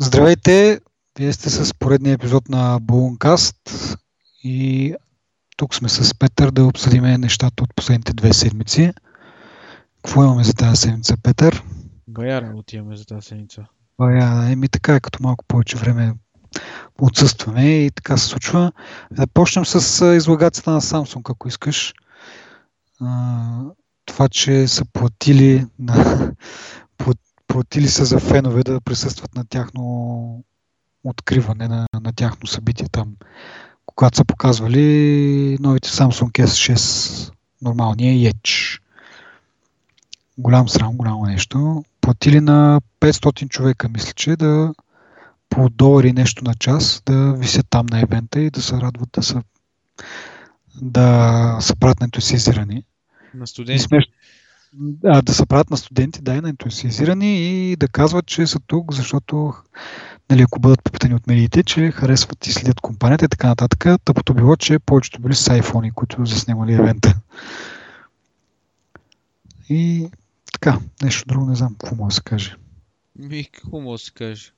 [0.00, 0.80] Здравейте!
[1.18, 3.98] Вие сте с поредния епизод на Balloncast
[4.44, 4.94] и
[5.56, 8.92] тук сме с Петър да обсъдим нещата от последните две седмици.
[9.96, 11.62] Какво имаме за тази седмица, Петър?
[12.08, 13.66] Бая работи имаме за тази седмица.
[13.98, 16.14] Бая, еми така е, като малко повече време
[17.00, 18.72] отсъстваме и така се случва.
[19.10, 21.94] Да почнем с излагацията на Samsung, ако искаш.
[24.06, 26.32] Това, че са платили на
[27.58, 30.44] платили са за фенове да присъстват на тяхно
[31.04, 33.16] откриване, на, на тяхно събитие там,
[33.86, 38.80] когато са показвали новите Samsung S6, нормалния Edge.
[40.38, 41.84] Голям срам, голямо нещо.
[42.00, 44.74] Платили на 500 човека, мисля, че да
[45.48, 49.22] по долари нещо на час да висят там на евента и да се радват да
[49.22, 49.42] са
[50.80, 52.84] да са правят ентусизирани.
[53.34, 53.82] На студенти.
[53.82, 54.04] Смеш...
[54.72, 57.38] Да, да се правят на студенти, да, на ентусиазирани
[57.70, 59.54] и да казват, че са тук, защото
[60.30, 63.84] нали, ако бъдат попитани от медиите, че харесват и следят компанията и така нататък.
[64.04, 67.20] Тъпото било, че повечето били с iPhone, които заснемали евента.
[69.68, 70.10] И
[70.52, 72.56] така, нещо друго не знам какво може да се каже.
[73.16, 74.52] Ми, какво може да се каже?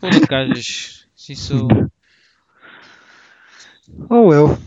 [0.00, 1.00] Какво да кажеш?
[1.16, 1.68] Смисъл...
[3.98, 4.58] Oh, well.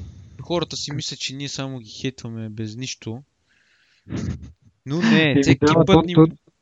[0.41, 3.23] Хората си мислят, че ние само ги хейтваме без нищо.
[4.85, 6.15] Но не, всеки да, път ни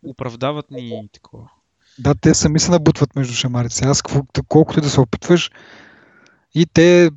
[0.05, 1.49] оправдават ни такова.
[1.99, 3.85] Да, те сами се набутват между шамарите.
[3.85, 4.01] Аз
[4.47, 5.51] колкото и да се опитваш
[6.55, 7.11] и те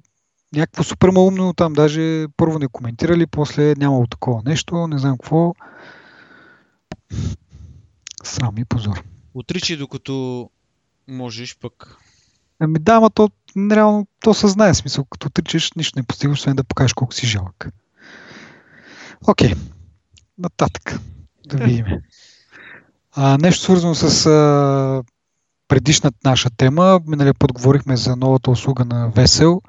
[0.53, 5.55] някакво супер малумно там, даже първо не коментирали, после нямало такова нещо, не знам какво.
[8.25, 9.03] Срам и позор.
[9.35, 10.51] Отричай докато
[11.09, 11.97] можеш пък.
[12.59, 15.05] Ами да, ама то реално то съзнае смисъл.
[15.05, 17.69] Като отричаш, нищо не постигаш, освен да покажеш колко си жалък.
[19.29, 19.51] Окей.
[19.51, 19.59] Okay
[20.39, 21.01] нататък.
[21.47, 21.87] Да видим.
[23.13, 25.03] А, нещо свързано с а,
[25.69, 27.01] предишната наша тема.
[27.07, 29.63] Миналия път говорихме за новата услуга на Весел,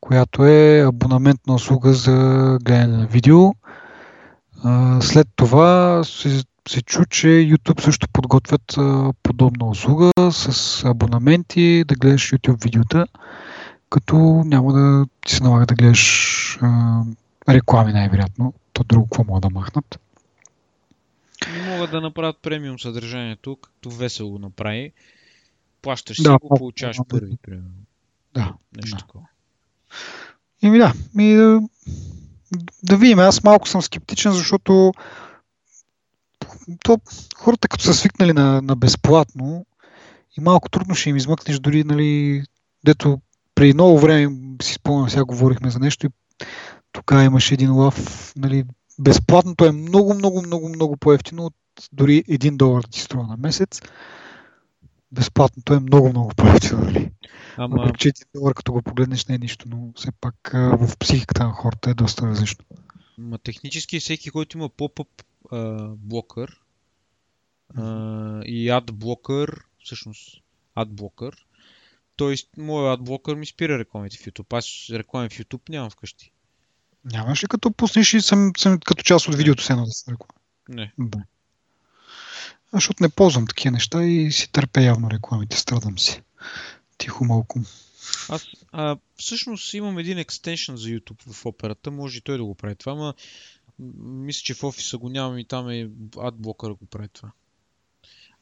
[0.00, 2.12] която е абонаментна услуга за
[2.62, 3.54] гледане на видео.
[4.64, 11.84] А, след това се, се чу, че YouTube също подготвят а, подобна услуга с абонаменти
[11.88, 13.06] да гледаш YouTube видеота,
[13.90, 17.02] като няма да ти се налага да гледаш а,
[17.48, 20.00] реклами най-вероятно то друго какво могат да махнат?
[21.76, 24.92] Могат да направят премиум съдържание тук, като весело го направи.
[25.82, 27.70] Плащаш да, си го, получаваш да, първи, примерно.
[28.34, 28.54] Да.
[28.76, 29.00] Нещо да.
[29.00, 29.26] такова.
[30.62, 31.60] Ими да, ми да,
[32.82, 33.18] да видим.
[33.18, 34.92] Аз малко съм скептичен, защото
[36.84, 37.00] то,
[37.36, 39.66] хората като са свикнали на, на безплатно
[40.38, 42.42] и малко трудно ще им измъкнеш дори, нали,
[42.84, 43.20] дето
[43.54, 46.10] преди много време си спомням, сега говорихме за нещо и
[46.92, 48.64] тогава имаше един лав, нали,
[48.98, 51.54] безплатното е много, много, много, много по-ефтино от
[51.92, 53.80] дори 1 долар ти струва на месец.
[55.12, 56.80] Безплатното е много, много по-ефтино.
[56.80, 57.10] Нали?
[57.56, 57.76] Ама...
[57.76, 61.44] Въпреки, че 1 долар като го погледнеш не е нищо, но все пак в психиката
[61.44, 62.64] на хората е доста различно.
[63.18, 65.08] Ма технически всеки, който има поп-ъп
[65.96, 66.60] блокър
[68.44, 70.42] и адблокър, всъщност
[70.74, 71.46] адблокър,
[72.16, 72.60] т.е.
[72.60, 74.58] моят адблокър ми спира рекламите в YouTube.
[74.58, 76.32] Аз реклами в YouTube нямам вкъщи.
[77.04, 80.32] Нямаш ли като пуснеш и съм, съм като част от видеото се да се реклама?
[80.68, 80.92] Не.
[80.98, 81.18] Да.
[82.72, 86.22] Защото не ползвам такива неща и си търпя явно рекламите, страдам си.
[86.98, 87.60] Тихо малко.
[88.28, 92.54] Аз а, всъщност имам един екстеншън за YouTube в операта, може и той да го
[92.54, 93.14] прави това, ама
[93.98, 97.30] мисля, че в офиса го нямам и там е адблокър го прави това.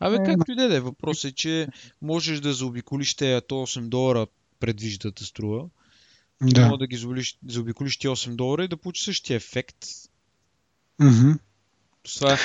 [0.01, 1.69] Абе, е, както и да е, въпросът е, че
[2.03, 4.27] можеш да заобиколиш тези 8 долара
[4.61, 5.69] предвижда да струва
[6.43, 6.67] да.
[6.67, 9.85] Мога да ги заобиколиш ти 8 долара и да получиш същия ефект.
[11.01, 11.39] Mm-hmm.
[12.05, 12.37] Това е...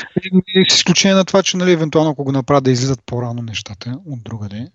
[0.69, 4.23] С изключение на това, че нали, евентуално ако го направят да излизат по-рано нещата от
[4.23, 4.67] другаде,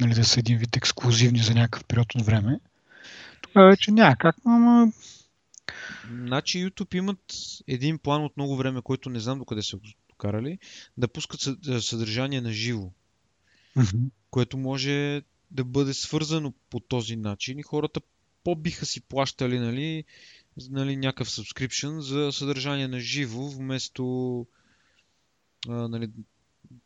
[0.00, 2.60] нали, да са един вид ексклюзивни за някакъв период от време,
[3.52, 4.92] тогава вече няма как, но...
[6.10, 7.34] Значи YouTube имат
[7.66, 10.58] един план от много време, който не знам докъде са го докарали,
[10.96, 11.40] да пускат
[11.80, 12.90] съдържание на живо.
[13.76, 14.10] Mm-hmm.
[14.30, 18.00] Което може да бъде свързано по този начин и хората
[18.44, 20.04] по-биха си плащали нали,
[20.70, 24.46] нали, някакъв subscription за съдържание на живо, вместо
[25.68, 26.10] а, нали,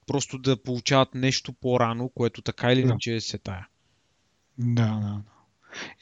[0.06, 3.16] просто да получават нещо по-рано, което така или иначе да.
[3.16, 3.66] е сетая.
[4.58, 5.20] Да, да.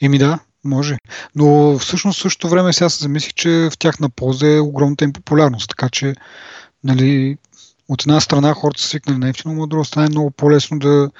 [0.01, 0.97] Еми да, може.
[1.35, 5.13] Но всъщност в същото време сега се замислих, че в тяхна полза е огромната им
[5.13, 5.69] популярност.
[5.69, 6.15] Така че,
[6.83, 7.37] нали,
[7.89, 10.79] от една страна хората са свикнали на ефтино, но от друга страна е много по-лесно
[10.79, 11.11] да,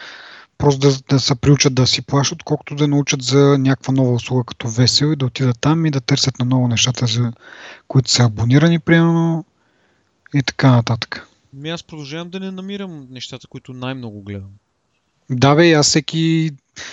[0.58, 4.44] просто да, да се приучат да си плащат, колкото да научат за някаква нова услуга
[4.44, 7.34] като Весел и да отидат там и да търсят на ново нещата, за
[7.88, 9.46] които са абонирани, примерно,
[10.34, 11.28] и така нататък.
[11.54, 14.50] Ми аз продължавам да не намирам нещата, които най-много гледам.
[15.30, 16.52] Да, бе, аз всеки,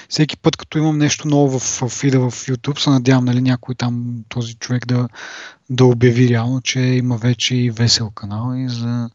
[0.09, 3.75] всеки път, като имам нещо ново в, в фида в YouTube, се надявам нали, някой
[3.75, 5.09] там, този човек да,
[5.71, 9.11] да обяви реално, че има вече и весел канал и за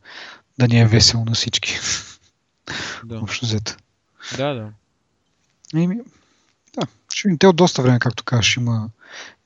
[0.59, 1.75] да ни е весело на всички.
[3.05, 3.19] Да.
[3.19, 3.75] Общо взето.
[4.37, 4.69] Да, да.
[5.81, 5.97] Еми,
[6.77, 7.37] да, ще видим.
[7.37, 8.89] Те от доста време, както кажеш, има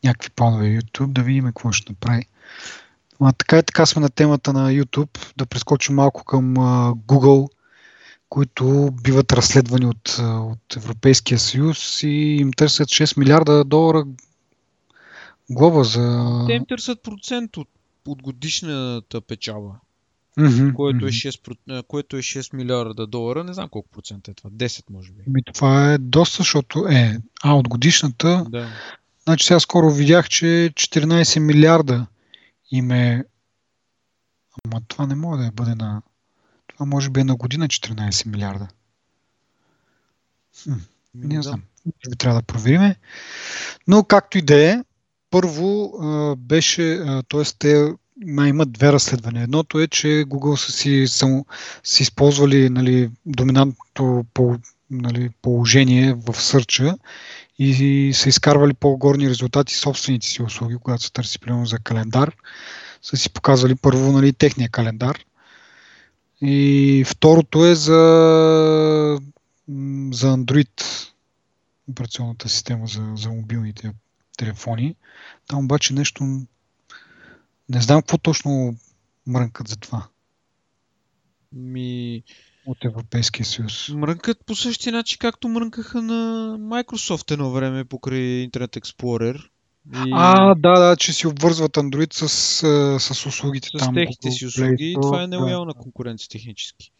[0.03, 2.25] някакви планове в YouTube, да видим какво ще направи.
[3.21, 7.49] А, така и така сме на темата на YouTube, да прескочим малко към а, Google,
[8.29, 14.05] които биват разследвани от, от Европейския съюз и им търсят 6 милиарда долара
[15.49, 16.43] глоба за...
[16.47, 17.69] Те им търсят процент от,
[18.07, 19.75] от годишната печалба,
[20.39, 21.07] Мгм, което е, мгм.
[21.07, 23.43] 6, про- а, което е 6 милиарда долара.
[23.43, 24.49] Не знам колко процент е това.
[24.49, 25.23] 10 може би.
[25.27, 28.67] Ами, това е доста, защото е, а от годишната, Да.
[29.23, 32.05] значи сега скоро видях, че 14 милиарда
[32.71, 33.25] им е...
[34.65, 36.01] Ама това не може да е бъде на...
[36.67, 38.67] Това може би е на година 14 милиарда.
[40.63, 40.73] Хм,
[41.15, 41.41] Ми, не да.
[41.41, 41.61] знам.
[41.85, 42.95] Може би трябва да провериме.
[43.87, 44.83] Но както и да е,
[45.29, 45.91] първо
[46.37, 47.43] беше, т.е.
[47.59, 47.93] те
[48.25, 49.43] май имат две разследвания.
[49.43, 51.07] Едното е, че Google са си,
[51.83, 54.55] са използвали нали, доминантното пол,
[54.91, 56.97] нали, положение в сърча
[57.59, 62.35] и са изкарвали по-горни резултати собствените си услуги, когато се търси примерно за календар.
[63.01, 65.19] Са си показвали първо нали, техния календар.
[66.41, 68.01] И второто е за,
[70.11, 70.83] за Android
[71.89, 73.91] операционната система за, за мобилните
[74.37, 74.95] телефони.
[75.47, 76.41] Там обаче нещо
[77.69, 78.75] не знам какво точно
[79.27, 80.07] мрънкат за това
[81.51, 82.23] Ми,
[82.65, 83.89] от Европейския съюз.
[83.89, 89.49] мрънкат по същия начин, както мрънкаха на Microsoft едно време покрай Internet Explorer.
[90.05, 92.29] И А, да, да, че си обвързват Android с,
[92.99, 93.95] с услугите с там.
[93.95, 94.91] техните Google си Play услуги.
[94.91, 95.27] И това е да.
[95.27, 96.91] нелоялна конкуренция технически.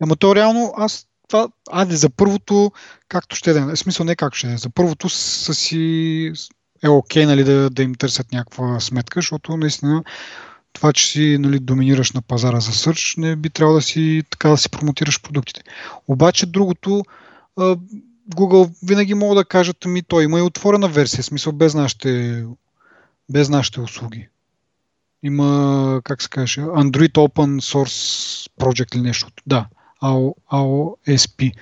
[0.00, 2.72] Ама то реално, аз това, айде за първото,
[3.08, 6.32] както ще да е, смисъл не както ще да е, за първото са си
[6.84, 10.04] е окей, нали, да, да им търсят някаква сметка, защото наистина
[10.72, 14.48] това, че си нали, доминираш на пазара за сърч, не би трябвало да си така
[14.48, 15.62] да си промотираш продуктите.
[16.08, 17.02] Обаче другото,
[18.34, 22.44] Google винаги могат да кажат, ми той има и отворена версия, смисъл без нашите,
[23.30, 24.28] без нашите услуги.
[25.22, 29.28] Има, как се каже, Android Open Source Project или нещо.
[29.46, 29.66] Да,
[30.02, 31.52] AOSP,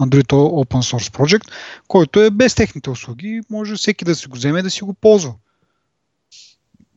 [0.00, 1.52] Android Open Source Project,
[1.88, 3.40] който е без техните услуги.
[3.50, 5.34] Може всеки да си го вземе и да си го ползва.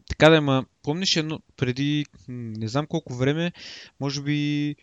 [0.09, 3.51] Така да, ма, помниш едно, преди не знам колко време,
[3.99, 4.75] може би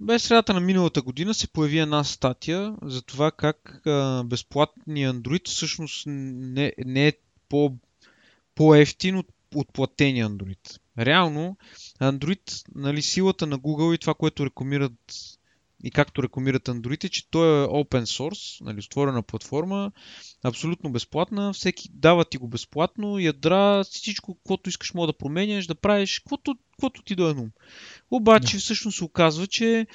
[0.00, 5.48] без средата на миналата година се появи една статия за това как а, безплатният Android
[5.48, 7.12] всъщност не, не е
[7.48, 7.74] по,
[8.54, 10.78] по-ефтин от, от платения Android.
[10.98, 11.56] Реално,
[12.00, 15.14] Android, нали, силата на Google и това, което рекламират
[15.84, 19.92] и както рекламират Android е, че той е open source, нали, отворена платформа,
[20.44, 25.74] абсолютно безплатна, всеки дава ти го безплатно, ядра, всичко, каквото искаш мога да променяш, да
[25.74, 27.50] правиш, каквото, каквото ти дойде ум.
[28.10, 28.60] Обаче Да.
[28.60, 29.86] всъщност се оказва, че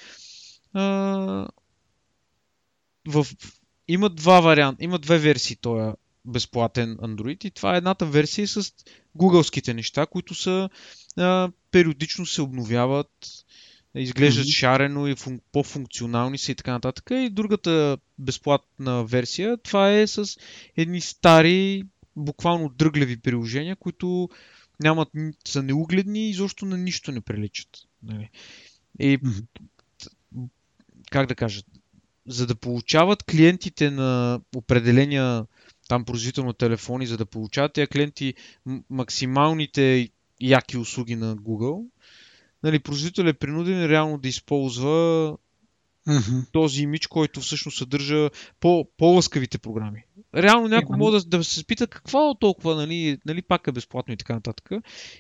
[0.73, 0.83] а,
[3.07, 3.27] в,
[3.87, 5.93] има два варианта, има две версии този
[6.25, 8.71] безплатен Android и това е едната версия с
[9.15, 10.69] гугълските неща, които са
[11.17, 13.11] а, периодично се обновяват,
[13.95, 14.51] изглеждат Мгм.
[14.51, 17.09] шарено и фун, по-функционални са и така нататък.
[17.11, 20.37] И другата безплатна версия, това е с
[20.77, 21.83] едни стари,
[22.15, 24.29] буквално дръглеви приложения, които
[24.79, 25.09] нямат,
[25.47, 27.69] са неугледни и изобщо на нищо не приличат.
[28.03, 28.29] Нали.
[28.99, 29.19] И
[31.11, 31.61] как да кажа,
[32.27, 35.45] за да получават клиентите на определения
[35.87, 38.33] там производител на телефони, за да получават тези клиенти
[38.89, 40.09] максималните
[40.41, 41.85] яки услуги на Google,
[42.63, 45.37] нали, производител е принуден реално да използва
[46.07, 46.39] Мгм.
[46.51, 50.03] този имидж, който всъщност съдържа по, по-лъскавите програми.
[50.35, 51.11] Реално някой Именно.
[51.11, 54.33] може да, да се спита какво е толкова, нали, нали пак е безплатно и така
[54.33, 54.71] нататък.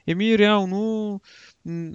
[0.07, 1.21] Еми реално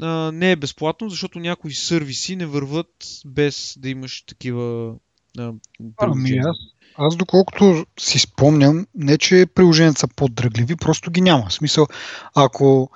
[0.01, 2.93] а, не е безплатно, защото някои сервиси не върват
[3.27, 4.95] без да имаш такива
[5.39, 5.53] а,
[5.97, 6.57] Ами аз,
[6.99, 11.47] аз доколкото си спомням, не че приложенията са по-дръгливи, просто ги няма.
[11.49, 11.87] В смисъл,
[12.35, 12.91] ако,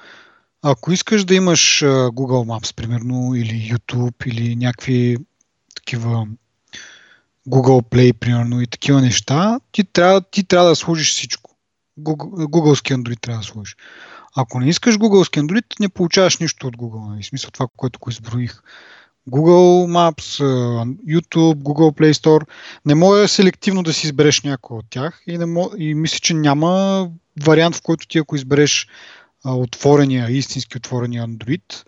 [0.63, 5.17] ако искаш да имаш Google Maps, примерно, или YouTube, или някакви
[5.75, 6.27] такива
[7.49, 11.51] Google Play, примерно, и такива неща, ти трябва, ти трябва да сложиш всичко.
[12.01, 13.77] Google, Googleски Android трябва да сложиш.
[14.37, 17.09] Ако не искаш Googleски Android, не получаваш нищо от Google.
[17.09, 17.23] Нали?
[17.23, 18.63] В смисъл това, което го изброих.
[19.31, 22.47] Google Maps, а, YouTube, Google Play Store.
[22.87, 25.71] Не може селективно да си избереш някой от тях и, не мо...
[25.79, 27.09] и мисля, че няма
[27.45, 28.89] вариант, в който ти ако избереш
[29.45, 31.87] а, отворения, истински отворения Android,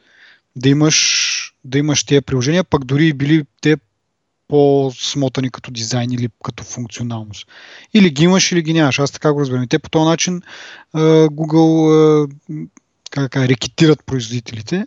[0.57, 3.77] да имаш, да имаш тези приложения, пък дори били те
[4.49, 7.49] по-смотани като дизайн или като функционалност.
[7.95, 8.99] Или ги имаш, или ги нямаш.
[8.99, 9.63] Аз така го разбирам.
[9.63, 10.43] И те по този начин
[10.95, 12.31] Google
[13.11, 14.87] как, как, рекетират производителите,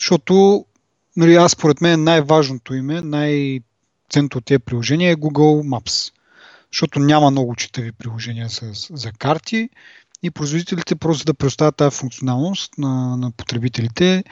[0.00, 0.64] защото
[1.16, 6.12] нали, аз според мен най-важното име, най-ценното от тези приложения е Google Maps.
[6.72, 9.68] Защото няма много читави приложения за, за карти
[10.22, 14.24] и производителите просто да предоставят тази функционалност на, на потребителите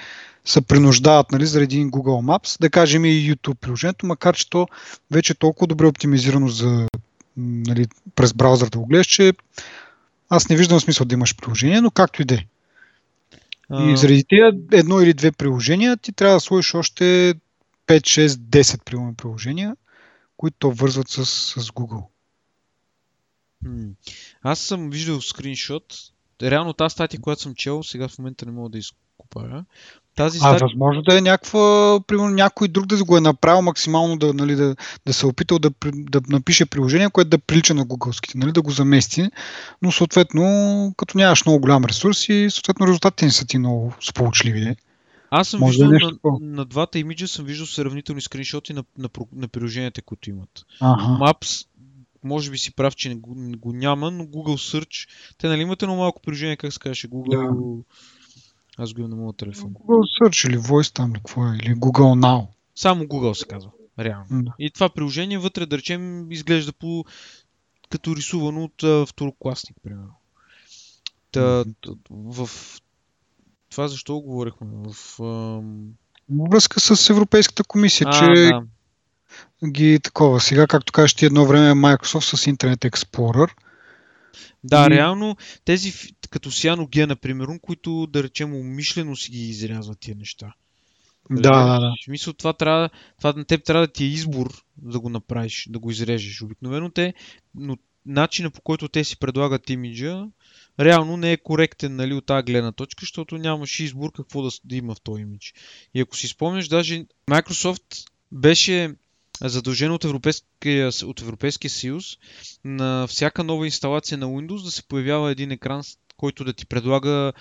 [0.44, 4.68] се принуждават нали, заради Google Maps, да кажем и YouTube приложението, макар че то
[5.10, 6.86] вече е толкова добре оптимизирано за
[7.36, 9.32] нали, през браузър да го гледаш, че
[10.28, 12.44] аз не виждам смисъл да имаш приложение, но както и да е.
[13.80, 17.34] И заради тези едно или две приложения ти трябва да сложиш още
[17.86, 19.76] 5, 6, 10 примерно приложения,
[20.36, 22.06] които вързват с, с Google.
[24.42, 25.94] Аз съм виждал скриншот.
[26.42, 28.78] Реално тази статия, която съм чел, сега в момента не мога да
[29.14, 29.64] изкупая.
[30.16, 30.38] Тази.
[30.42, 34.54] А възможно да е някаква, примерно някой друг да го е направил максимално да, нали,
[34.54, 38.52] да, да се е опитал да, да напише приложение, което да прилича на гугълските, нали,
[38.52, 39.30] да го замести,
[39.82, 44.76] но съответно, като нямаш много голям ресурс и съответно резултатите не са ти много сполучливи.
[45.30, 49.08] Аз съм Може виждал да на, на, двата имиджа съм виждал сравнителни скриншоти на, на,
[49.32, 50.50] на приложенията, които имат.
[50.80, 51.02] Ага.
[51.02, 51.66] Maps,
[52.24, 55.62] може би си прав, че не го, не го няма, но Google Search, те нали
[55.62, 57.30] имате много малко приложение, как се казваше, Google...
[57.30, 57.84] Да
[58.78, 59.70] аз го имам на моят телефон.
[59.74, 62.46] Google Search или Voice там или какво е, или Google Now.
[62.74, 64.26] Само Google се казва, реално.
[64.30, 64.54] Да.
[64.58, 67.04] И това приложение вътре, да речем, изглежда по
[67.90, 70.14] като рисувано от а, второкласник, примерно.
[71.32, 71.64] Та,
[72.10, 72.50] в
[73.70, 74.66] това защо говорихме?
[74.70, 75.88] В, ам...
[76.50, 78.62] връзка с Европейската комисия, а, че да.
[79.68, 80.40] ги такова.
[80.40, 83.50] Сега, както кажеш ти едно време Microsoft с Internet Explorer.
[84.64, 84.90] Да, и...
[84.90, 85.92] реално тези
[86.30, 90.54] като Сиано Г, например, които да речем умишлено си ги изрязват тия неща.
[91.30, 91.94] Да, да, да.
[92.00, 95.66] В смисъл, това, трябва, това на теб трябва да ти е избор да го направиш,
[95.70, 96.42] да го изрежеш.
[96.42, 97.14] Обикновено те,
[97.54, 97.76] но
[98.06, 100.26] начина по който те си предлагат имиджа,
[100.80, 104.76] реално не е коректен нали, от тази гледна точка, защото нямаш избор какво да, да
[104.76, 105.54] има в този имидж.
[105.94, 108.94] И ако си спомняш, даже Microsoft беше
[109.40, 112.04] задължен от Европейския, от Европейския съюз
[112.64, 115.82] на всяка нова инсталация на Windows да се появява един екран
[116.16, 117.32] който да ти предлага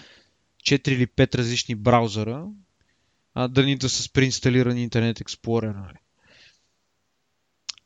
[0.64, 2.46] 4 или 5 различни браузъра,
[3.36, 5.76] а да ни да са с преинсталиран Internet Explorer.
[5.76, 5.98] Нали?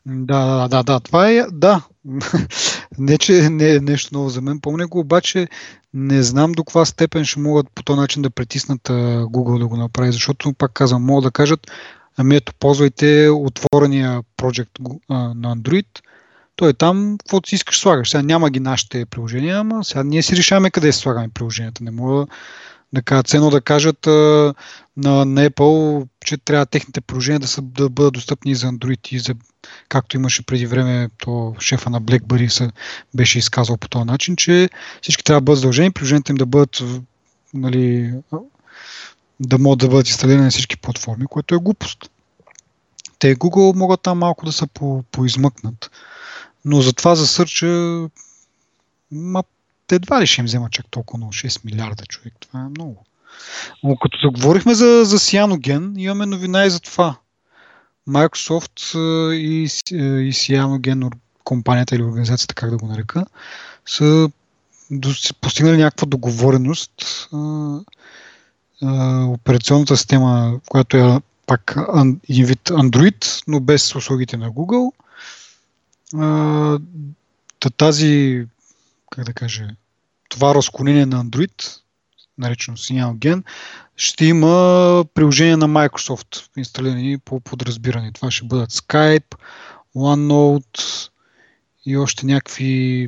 [0.05, 1.87] Да, да, да, да, това е, да.
[2.97, 4.59] не, че не е нещо ново за мен.
[4.59, 5.47] Помня го, обаче
[5.93, 9.77] не знам до каква степен ще могат по този начин да притиснат Google да го
[9.77, 11.71] направи, защото, пак казвам, могат да кажат,
[12.17, 14.71] ами ето, ползвайте отворения проект
[15.09, 15.87] на Android,
[16.55, 18.09] той е там, каквото си искаш слагаш.
[18.09, 21.83] Сега няма ги нашите приложения, ама сега ние си решаваме къде си слагаме приложенията.
[21.83, 22.27] Не мога
[22.93, 24.53] да кажа, ценно да кажат а,
[24.97, 29.19] на, на Apple, че трябва техните приложения да, са, да бъдат достъпни за Android и
[29.19, 29.35] за,
[29.89, 32.69] както имаше преди време, то шефа на BlackBerry се
[33.15, 34.69] беше изказал по този начин, че
[35.01, 36.83] всички трябва да бъдат задължени, приложенията им да бъдат
[37.53, 38.13] нали,
[39.39, 42.11] да могат да бъдат инсталирани на всички платформи, което е глупост.
[43.19, 45.91] Те Google могат там малко да се по, поизмъкнат.
[46.65, 47.67] Но затова за сърча
[49.11, 49.43] ма,
[49.91, 52.33] едва ли ще им взема чак толкова много 6 милиарда човек.
[52.39, 53.05] Това е много.
[53.83, 57.15] Но като заговорихме за, за Cyanogen, имаме новина и за това.
[58.09, 58.97] Microsoft
[59.33, 59.63] и,
[60.27, 61.11] и Cyanogen,
[61.43, 63.25] компанията или организацията, как да го нарека,
[63.85, 64.29] са
[65.41, 67.29] постигнали някаква договореност.
[69.27, 71.77] Операционната система, която е пак
[72.29, 74.91] един вид Android, но без услугите на Google–
[77.77, 78.45] тази,
[79.09, 79.67] как да кажа,
[80.29, 81.79] това разклонение на Android,
[82.37, 83.43] наречено Cyanogen,
[83.95, 88.11] ще има приложение на Microsoft, инсталирани по подразбиране.
[88.11, 89.35] Това ще бъдат Skype,
[89.95, 91.09] OneNote
[91.85, 93.07] и още някакви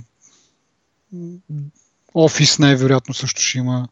[2.15, 3.87] Office най-вероятно също ще има.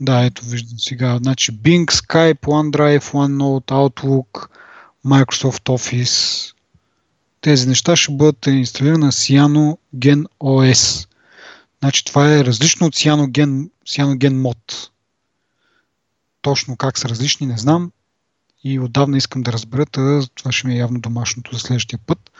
[0.00, 1.18] Да, ето виждам сега.
[1.22, 4.48] Значи Bing, Skype, OneDrive, OneNote, Outlook,
[5.06, 6.54] Microsoft Office,
[7.40, 11.08] тези неща ще бъдат инсталирани на Cyanogen OS.
[11.78, 14.90] Значи това е различно от Cyanogen, Cyanogen Mod.
[16.42, 17.92] Точно как са различни, не знам.
[18.64, 19.86] И отдавна искам да разбера,
[20.34, 22.30] това ще ми е явно домашното за следващия път,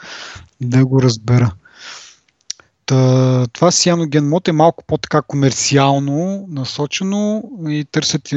[0.61, 1.51] да го разбера.
[2.89, 8.35] Та, това Cyanogen Mod е малко по-така комерциално насочено и търсят, е,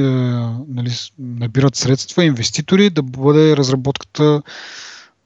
[0.68, 4.42] нали, набират средства, инвеститори да бъде разработката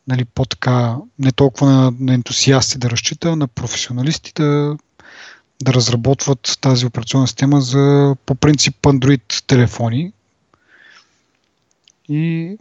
[0.08, 4.76] нали, по-така, не толкова на, на ентусиасти да разчита, на професионалисти да,
[5.62, 10.12] да разработват тази операционна система за по принцип Android телефони.
[12.08, 12.56] И,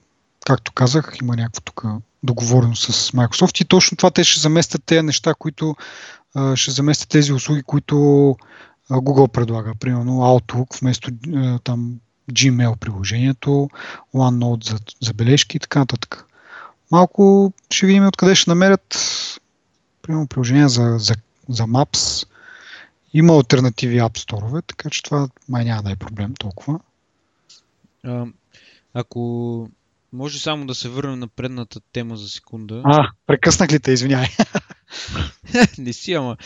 [0.46, 1.84] както казах, има някакво тук
[2.24, 5.76] договорено с Microsoft и точно това те ще заместят тези неща, които
[6.36, 7.96] а, ще заместят тези услуги, които
[8.90, 9.74] а, Google предлага.
[9.80, 12.00] Примерно Outlook вместо а, там
[12.32, 13.70] Gmail приложението,
[14.14, 16.26] OneNote за забележки и така нататък.
[16.92, 18.98] Малко ще видим откъде ще намерят
[20.02, 21.14] примерно приложения за, за,
[21.50, 22.28] за Maps.
[23.14, 26.80] Има альтернативи App Store, така че това май няма да е проблем толкова.
[28.04, 28.26] А,
[28.94, 29.70] ако
[30.14, 32.82] може само да се върнем на предната тема за секунда.
[32.86, 34.28] А, прекъснах ли те, извинявай.
[35.78, 36.38] Не си, ама.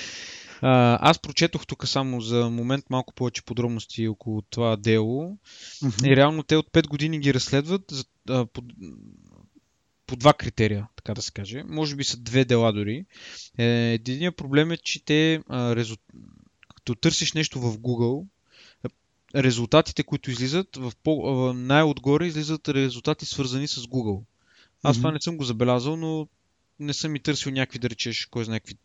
[0.61, 5.37] А, аз прочетох тук само за момент малко повече подробности около това дело.
[5.83, 6.11] Mm-hmm.
[6.11, 8.61] И реално те от 5 години ги разследват за, а, по,
[10.07, 11.63] по два критерия, така да се каже.
[11.67, 13.05] Може би са две дела дори.
[13.57, 15.95] Е, единият проблем е, че те, а, резу...
[16.75, 18.25] като търсиш нещо в Google,
[19.35, 24.23] резултатите, които излизат, в по, най-отгоре излизат резултати свързани с Google.
[24.83, 24.99] Аз mm-hmm.
[24.99, 26.27] това не съм го забелязал, но
[26.79, 28.75] не съм и търсил някакви, да речеш, кой знае някакви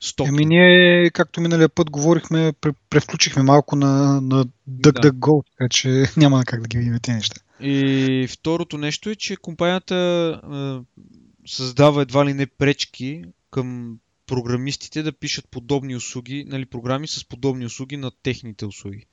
[0.00, 0.28] стоки.
[0.28, 2.52] Еми ние, както миналия път говорихме,
[2.90, 5.50] превключихме малко на, на DuckDuckGo, да.
[5.50, 7.40] така че няма как да ги видим тези неща.
[7.60, 11.00] И второто нещо е, че компанията е,
[11.46, 17.66] създава едва ли не пречки към програмистите да пишат подобни услуги, нали, програми с подобни
[17.66, 19.06] услуги на техните услуги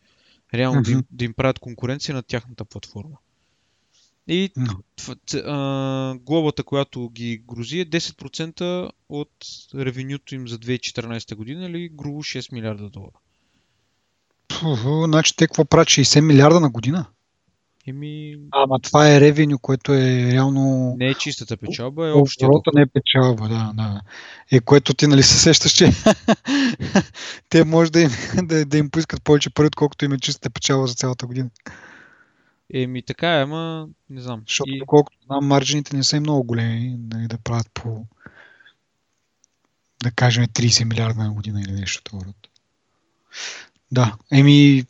[0.54, 0.86] реално mm-hmm.
[0.86, 3.18] да, им, да им правят конкуренция на тяхната платформа.
[4.28, 4.52] И
[5.46, 9.32] а, глобата, която ги грози е 10% от
[9.76, 13.20] ревенюто им за 2014 година или грубо 6 милиарда долара.
[14.48, 17.06] Пу, значи те какво правят 60 милиарда на година?
[17.88, 18.36] Еми...
[18.52, 20.96] Ама това е ревеню, което е реално...
[20.98, 22.74] Не е чистата печалба, е общия доход.
[22.74, 24.02] не е печалба, да, да.
[24.52, 25.92] Е, което ти нали се сещаш, че
[27.50, 28.10] те може да им,
[28.44, 31.50] да, да им поискат повече пари, отколкото им е чистата печалба за цялата година.
[32.74, 34.44] Еми така е, ама не знам.
[34.48, 34.82] Защото, и...
[34.88, 38.06] колкото знам, маржините не са и много големи, нали, да правят по
[40.04, 42.20] да кажем 30 милиарда на година или нещо това.
[43.92, 44.84] Да, еми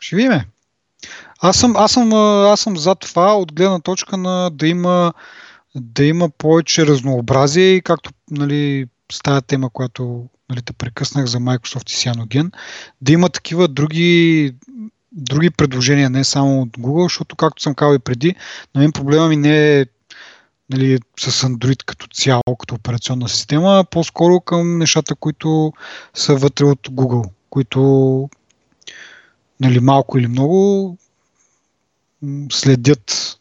[0.00, 0.40] ще видим.
[1.40, 5.12] Аз съм, аз съм, аз съм за това от гледна точка на да има,
[5.74, 11.38] да има повече разнообразие и както нали, с тази тема, която нали, те прекъснах за
[11.38, 12.52] Microsoft и Cyanogen,
[13.00, 14.54] да има такива други,
[15.12, 18.34] други предложения, не само от Google, защото както съм казал и преди,
[18.74, 19.86] на мен проблема ми не е
[20.70, 25.72] нали, с Android като цяло, като операционна система, а по-скоро към нещата, които
[26.14, 28.30] са вътре от Google, които
[29.60, 30.98] нали, малко или много
[32.52, 33.38] следят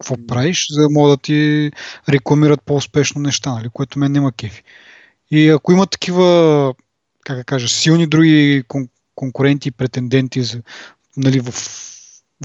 [0.00, 1.70] какво правиш, за да могат да ти
[2.08, 4.62] рекламират по-успешно неща, нали, което мен няма кефи.
[5.30, 6.74] И ако има такива,
[7.24, 8.88] как да кажа, силни други кон-
[9.20, 10.62] конкуренти и претенденти за,
[11.16, 11.52] нали, в,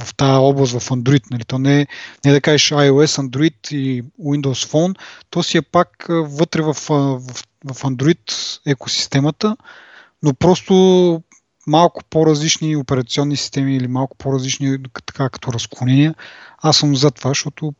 [0.03, 1.87] в тази област, в Android, нали, то не
[2.25, 4.97] не да кажеш iOS, Android и Windows Phone,
[5.29, 7.19] то си е пак вътре в, в,
[7.65, 8.21] в Android
[8.65, 9.57] екосистемата,
[10.23, 10.73] но просто
[11.67, 16.15] малко по-различни операционни системи или малко по-различни така като разклонения.
[16.57, 17.73] Аз съм за това, защото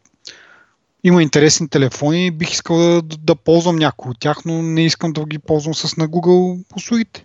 [1.04, 5.14] има интересни телефони бих искал да, да, да ползвам някои от тях, но не искам
[5.14, 7.24] да ги ползвам с на Google услугите.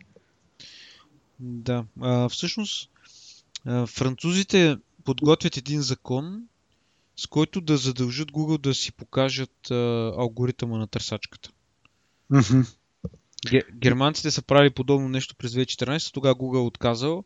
[1.40, 2.90] Да, а, всъщност
[3.64, 6.42] а, французите подготвят един закон,
[7.16, 11.50] с който да задължат Google да си покажат а, алгоритъма на търсачката.
[12.32, 12.74] Mm-hmm.
[13.74, 17.24] Германците са правили подобно нещо през 2014, тогава Google е отказал.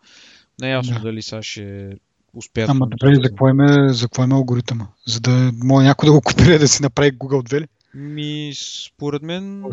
[0.61, 1.01] Не е ясно да.
[1.01, 1.97] дали сега ще
[2.35, 2.71] успеят.
[2.71, 4.87] Ама добре, за какво, е, за какво е алгоритъма?
[5.07, 7.67] За да може някой да го копира да си направи Google 2 ли?
[7.95, 8.53] Ми,
[8.87, 9.65] според мен...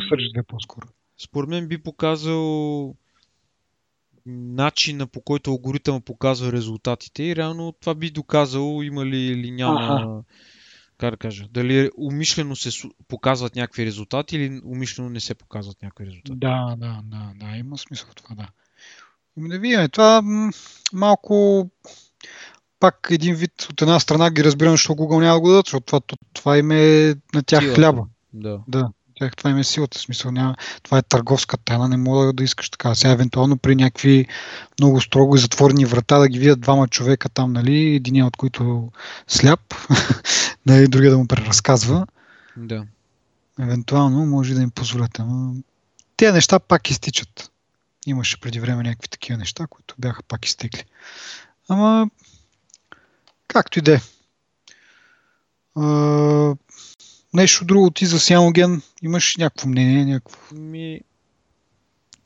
[0.47, 0.87] По-скоро.
[1.17, 2.95] Според мен би показал
[4.25, 10.23] начина по който алгоритъма показва резултатите и реално това би доказало има ли или няма
[10.97, 16.05] как да кажа, дали умишлено се показват някакви резултати или умишлено не се показват някакви
[16.05, 16.39] резултати.
[16.39, 18.47] Да, да, да, да, има смисъл това, да.
[19.37, 20.21] Ами да видим, това
[20.93, 21.69] малко
[22.79, 25.85] пак един вид от една страна ги разбирам, защото Google няма да го дадат, защото
[25.85, 26.01] това,
[26.33, 27.75] това им е на тях Силата.
[27.81, 28.05] хляба.
[28.33, 28.59] Да.
[28.67, 28.89] да
[29.21, 29.99] тях това им е силата.
[29.99, 32.95] Смисъл, няма, това е търговска тайна, не мога да искаш така.
[32.95, 34.27] Сега евентуално при някакви
[34.79, 38.91] много строго и затворени врата да ги видят двама човека там, нали, един от които
[39.27, 39.73] сляп,
[40.65, 42.07] нали, другия да му преразказва.
[42.57, 42.85] Да.
[43.59, 45.19] Евентуално може да им позволят.
[45.19, 45.53] Ама...
[46.17, 47.51] Те неща пак изтичат.
[48.07, 50.83] Имаше преди време някакви такива неща, които бяха пак изтекли.
[51.69, 52.09] Ама,
[53.47, 53.99] както и да е.
[57.33, 60.05] Нещо друго ти за Сяноген имаш някакво мнение?
[60.05, 60.55] Някакво...
[60.55, 61.01] Ми...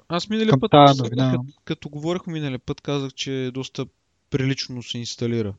[0.07, 1.31] Аз миналия път, тази, новина...
[1.31, 3.85] като, като говорихме миналия път, казах, че доста
[4.29, 5.53] прилично се инсталира.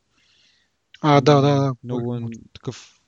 [1.00, 1.74] А, да, да, да.
[1.85, 2.20] Много е
[2.52, 3.00] такъв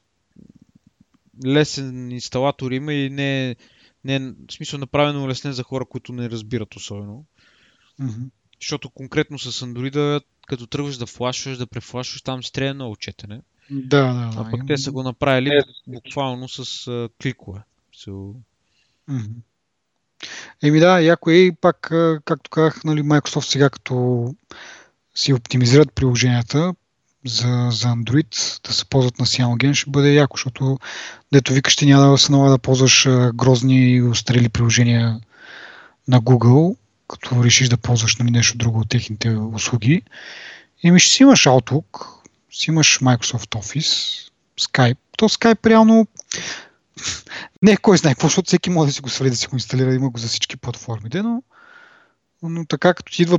[1.47, 3.57] лесен инсталатор има и не,
[4.05, 7.25] не е в смисъл направено улеснен за хора, които не разбират особено.
[7.99, 8.23] Мгм.
[8.61, 13.41] Защото конкретно с Android, като тръгваш да флашваш, да префлашваш, там си трябва много четене.
[13.71, 14.51] Да, да, А да.
[14.51, 17.61] пък Им- те са го направили Е, буквално с а, кликове.
[17.97, 18.35] So,
[19.09, 19.33] Мгм.
[20.63, 24.27] Еми да, яко е и пак, а, както казах, нали, Microsoft сега като
[25.15, 26.75] си оптимизират приложенията
[27.27, 30.79] за, за Android да се ползват на Cyanogen, ще бъде яко, защото
[31.33, 35.21] дето викаш ти няма да се налага да ползваш а, грозни и устарели приложения
[36.09, 36.77] на Google,
[37.09, 40.03] като решиш да ползваш нали, нещо друго от техните услуги.
[40.85, 42.18] Еми ще си имаш Outlook,
[42.51, 44.31] си имаш Microsoft Office,
[44.61, 44.99] Skype.
[45.17, 46.07] То Skype реално
[47.63, 49.57] не е кой знае какво, защото всеки може да си го свали, да си го
[49.57, 51.43] инсталира, има го за всички платформите, но,
[52.43, 53.39] но така като ти идва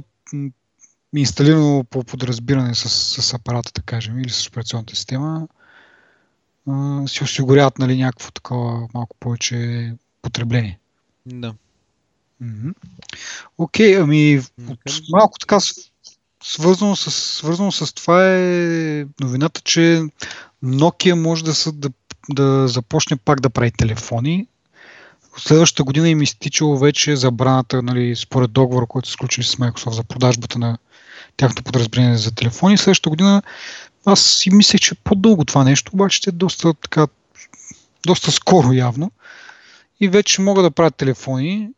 [1.16, 2.90] инсталирано по подразбиране с,
[3.22, 5.48] с апарата, да кажем, или с операционната система,
[6.68, 10.80] а, си осигуряват нали, някакво такова малко повече потребление.
[11.26, 11.54] да.
[13.58, 15.60] Окей, ами от, малко така
[16.44, 20.04] свързано с, свързано с това е новината, че
[20.64, 21.90] Nokia може да, са, да,
[22.30, 24.48] да започне пак да прави телефони.
[25.38, 30.04] Следващата година им изтичало вече забраната, нали, според договора, който са сключили с Microsoft за
[30.04, 30.78] продажбата на
[31.38, 32.78] тяхното подразбиране за телефони.
[32.78, 33.42] Следващата година
[34.06, 37.08] аз си мислех, че е по-дълго това нещо, обаче ще е доста така,
[38.06, 39.12] доста скоро явно.
[40.00, 41.70] И вече могат да правят телефони.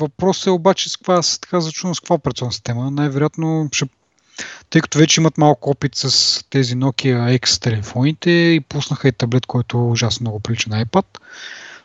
[0.00, 2.90] Въпросът е обаче с каква, с така зачудно с каква операционна система.
[2.90, 3.68] Най-вероятно
[4.70, 9.46] тъй като вече имат малко опит с тези Nokia X телефоните и пуснаха и таблет,
[9.46, 11.06] който ужасно много прилича на iPad.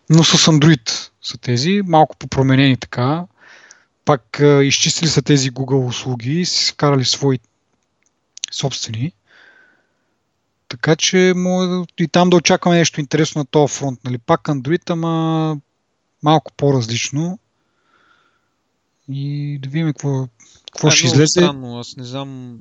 [0.10, 3.26] Но с Android са тези, малко попроменени така.
[4.06, 7.40] Пак изчистили са тези Google услуги и си вкарали свои
[8.52, 9.12] собствени.
[10.68, 11.34] Така че
[12.00, 14.00] и там да очакваме нещо интересно на този фронт.
[14.04, 14.18] Нали?
[14.18, 15.58] Пак Android, ама
[16.24, 17.40] малко по-различно.
[19.10, 20.28] И да видим какво,
[20.72, 21.28] какво е ще излезе.
[21.28, 22.60] странно, аз не знам.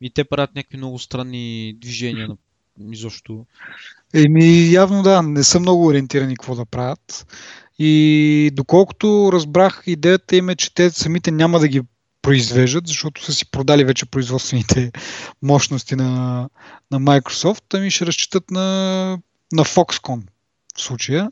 [0.00, 2.36] И те правят някакви много странни движения на
[2.92, 3.46] изобщо.
[4.14, 7.26] Еми, явно да, не са много ориентирани какво да правят.
[7.78, 11.82] И доколкото разбрах, идеята им е, че те самите няма да ги
[12.22, 14.92] произвеждат, защото са си продали вече производствените
[15.42, 16.48] мощности на,
[16.90, 18.64] на Microsoft, ами ще разчитат на,
[19.52, 20.22] на Foxconn
[20.76, 21.30] в случая,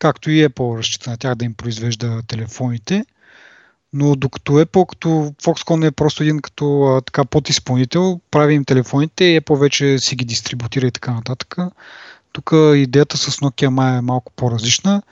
[0.00, 3.04] както и Apple разчита на тях да им произвежда телефоните.
[3.92, 5.08] Но докато Apple, като
[5.42, 10.16] Foxconn е просто един като а, така подизпълнител, прави им телефоните и Apple вече си
[10.16, 11.56] ги дистрибутира и така нататък.
[12.32, 15.02] Тук идеята с Nokia май е малко по-различна.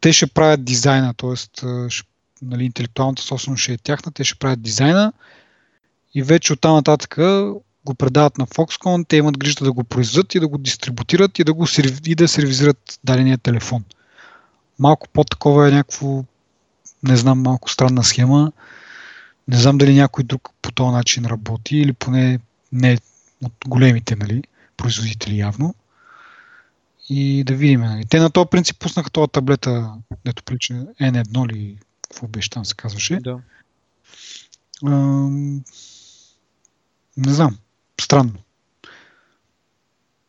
[0.00, 1.66] Те ще правят дизайна, т.е.
[2.42, 5.12] Нали, интелектуалната собственост ще е тяхна, те ще правят дизайна
[6.14, 7.14] и вече оттам нататък
[7.84, 11.44] го предават на Foxconn, те имат грижата да го произведат и да го дистрибутират и
[11.44, 11.66] да, го
[12.06, 13.84] и да сервизират дадения телефон.
[14.78, 16.24] Малко по-такова е някакво,
[17.02, 18.52] не знам, малко странна схема.
[19.48, 22.38] Не знам дали някой друг по този начин работи или поне
[22.72, 22.98] не
[23.44, 24.42] от големите нали,
[24.76, 25.74] производители явно.
[27.08, 27.80] И да видим.
[27.80, 28.04] Нали.
[28.04, 32.74] Те на този принцип пуснаха това таблета, дето прилича N1 или какво беше там се
[32.74, 33.16] казваше.
[33.16, 33.38] Да.
[34.86, 35.64] Ам,
[37.16, 37.58] не знам.
[38.00, 38.38] Странно.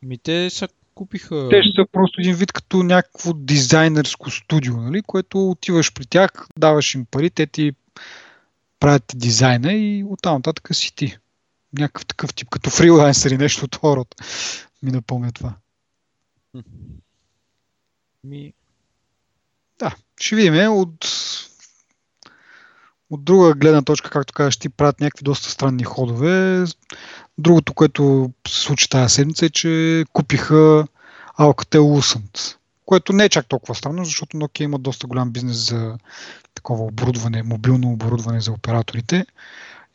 [0.01, 1.47] Ми те са купиха.
[1.51, 5.01] Те ще са просто един вид като някакво дизайнерско студио, нали?
[5.01, 7.71] което отиваш при тях, даваш им пари, те ти
[8.79, 11.17] правят дизайна и оттам нататък си ти.
[11.79, 14.15] Някакъв такъв тип, като фрилансер и нещо от род.
[14.83, 15.53] Ми напомня това.
[18.23, 18.53] Ми,
[19.79, 20.53] Да, ще видим.
[20.53, 21.05] е, От,
[23.13, 26.65] от друга гледна точка, както кажеш, ти правят някакви доста странни ходове.
[27.37, 30.87] Другото, което се случи тази седмица е, че купиха
[31.39, 35.97] Alcatel Lucent, което не е чак толкова странно, защото Nokia има доста голям бизнес за
[36.55, 39.25] такова оборудване, мобилно оборудване за операторите.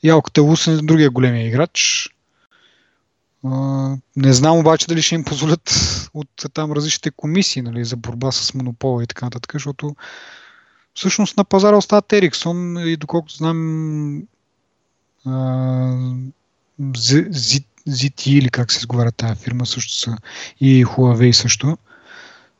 [0.03, 2.09] И Alcatel Lucent е другия големия играч.
[4.17, 5.71] Не знам обаче дали ще им позволят
[6.15, 9.97] от там различните комисии нали, за борба с монопола и така нататък, защото
[10.99, 14.23] всъщност на пазара остават Ericsson и доколкото знам
[15.25, 15.31] а,
[16.81, 20.17] Z- Z- ZTE или как се изговаря тази фирма също са
[20.61, 21.79] и Huawei също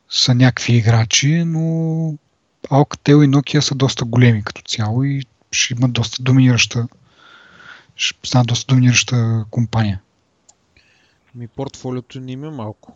[0.09, 1.59] са някакви играчи, но
[2.69, 6.87] Alcatel и Nokia са доста големи като цяло и ще имат доста доминираща
[7.95, 10.01] ще станат доста доминираща компания.
[11.35, 12.95] ми портфолиото ни им е малко.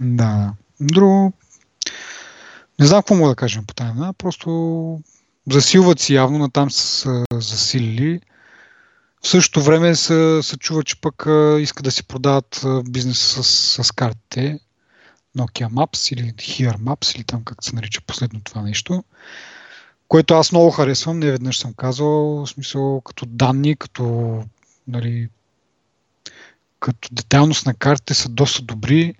[0.00, 0.52] Да.
[0.80, 1.32] Друго.
[2.80, 4.12] Не знам какво мога да кажем по тази новина.
[4.12, 5.00] Просто
[5.50, 8.20] засилват си явно, натам са засилили.
[9.22, 11.26] В същото време се, се чува, че пък
[11.60, 14.60] иска да си продават бизнес с, с картите.
[15.36, 19.04] Nokia Maps или Here Maps или там как се нарича последно това нещо,
[20.08, 24.44] което аз много харесвам, не веднъж съм казал, в смисъл като данни, като,
[24.88, 25.28] нали,
[26.80, 29.14] като детайлност на картите са доста добри.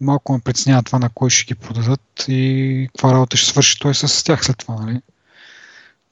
[0.00, 3.94] Малко ме преценява това на кой ще ги продадат и каква работа ще свърши той
[3.94, 5.00] с тях след това, нали?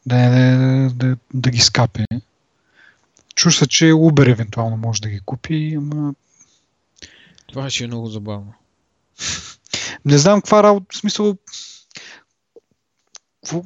[0.07, 2.05] Да, да, да, да ги скапе.
[3.35, 6.15] Чуш се, че Uber евентуално може да ги купи, ама...
[7.47, 8.55] Това ще е много забавно.
[10.05, 11.37] Не знам каква работа, в смисъл...
[13.43, 13.65] Какво,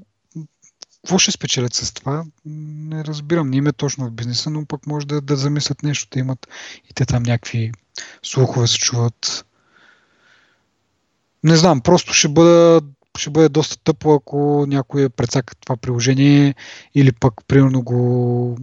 [1.03, 2.25] какво ще спечелят с това?
[2.45, 3.51] Не разбирам.
[3.51, 6.49] Не име точно в бизнеса, но пък може да, да замислят нещо, да имат
[6.91, 7.73] и те там някакви
[8.23, 9.45] слухове се чуват.
[11.45, 12.81] Не знам, просто ще бъда
[13.19, 16.55] ще бъде доста тъпо, ако някой прецака това приложение
[16.95, 18.59] или пък примерно го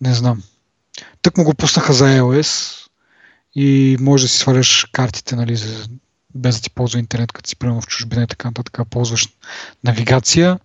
[0.00, 0.42] не знам.
[1.22, 2.80] Тък му го пуснаха за iOS
[3.54, 5.58] и може да си сваляш картите, нали,
[6.34, 9.28] без да ти ползва интернет, като си примерно в чужбина и така нататък, ползваш
[9.84, 10.58] навигация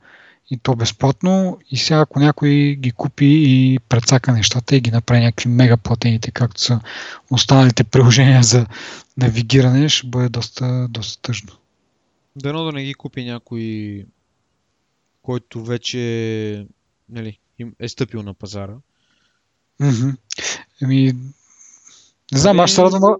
[0.51, 1.59] и то безплатно.
[1.71, 6.31] И сега ако някой ги купи и прецака нещата и ги направи някакви мега платените,
[6.31, 6.79] както са
[7.31, 8.65] останалите приложения за
[9.17, 11.51] навигиране, ще бъде доста, доста тъжно.
[12.35, 14.05] Дано да не ги купи някой,
[15.21, 16.67] който вече
[17.09, 17.39] нали,
[17.79, 18.73] е стъпил на пазара.
[19.81, 20.17] Mm-hmm.
[20.81, 21.13] Еми,
[22.31, 23.15] не знам, аз ще се радвам,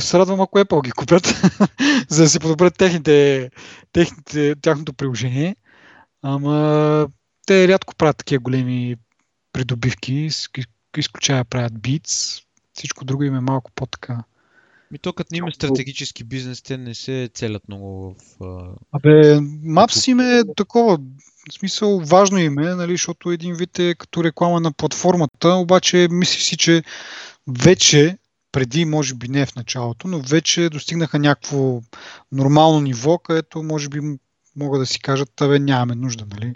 [0.00, 1.26] се радвам ако Apple ги купят,
[2.08, 3.50] за да си подобрят техните,
[3.92, 5.56] техните, тяхното приложение.
[6.22, 7.08] Ама
[7.46, 8.96] те рядко правят такива големи
[9.52, 10.28] придобивки,
[10.96, 12.44] изключая правят Beats.
[12.72, 14.24] Всичко друго им е малко по-така.
[14.90, 18.40] Ми то като има стратегически бизнес, те не се целят много в...
[18.92, 20.98] Абе, Maps им е такова,
[21.50, 26.08] в смисъл важно им е, нали, защото един вид е като реклама на платформата, обаче
[26.10, 26.82] мислиш си, че
[27.48, 28.18] вече,
[28.52, 31.80] преди може би не в началото, но вече достигнаха някакво
[32.32, 34.00] нормално ниво, където може би
[34.58, 36.54] могат да си кажат, бе, нямаме нужда, нали.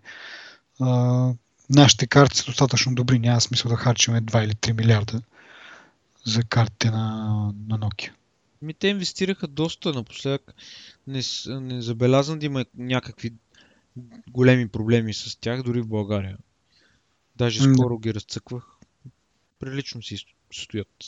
[0.80, 1.32] А,
[1.70, 5.22] нашите карти са достатъчно добри, няма смисъл да харчиме 2 или 3 милиарда
[6.24, 7.26] за картите на,
[7.68, 8.10] на Nokia.
[8.62, 10.54] Ми те инвестираха доста напоследък.
[11.06, 13.32] Не, не забелязвам да има някакви
[14.30, 16.38] големи проблеми с тях, дори в България.
[17.36, 18.64] Даже скоро ги разцъквах.
[19.58, 21.04] Прилично си стоят.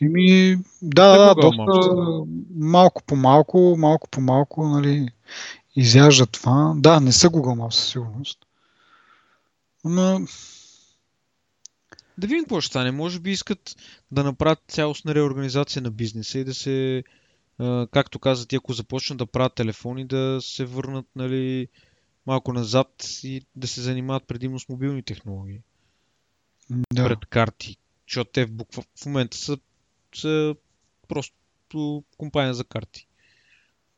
[0.00, 1.64] Ими, да, да, да, доста
[2.54, 5.08] малко по малко, малко по малко, нали,
[5.76, 6.74] изяжда това.
[6.76, 8.38] Да, не са Google Maps със сигурност.
[9.84, 10.20] Но
[12.18, 12.90] да видим какво ще стане.
[12.90, 13.76] Може би искат
[14.10, 17.04] да направят цялостна реорганизация на бизнеса и да се,
[17.90, 21.68] както казах, ако започнат да правят телефони, да се върнат нали,
[22.26, 22.88] малко назад
[23.24, 25.60] и да се занимават предимно с мобилни технологии.
[26.92, 27.04] Да.
[27.04, 27.76] Пред карти.
[28.08, 29.58] Защото те в, буква, в момента са,
[30.14, 30.54] са
[31.08, 33.06] просто компания за карти.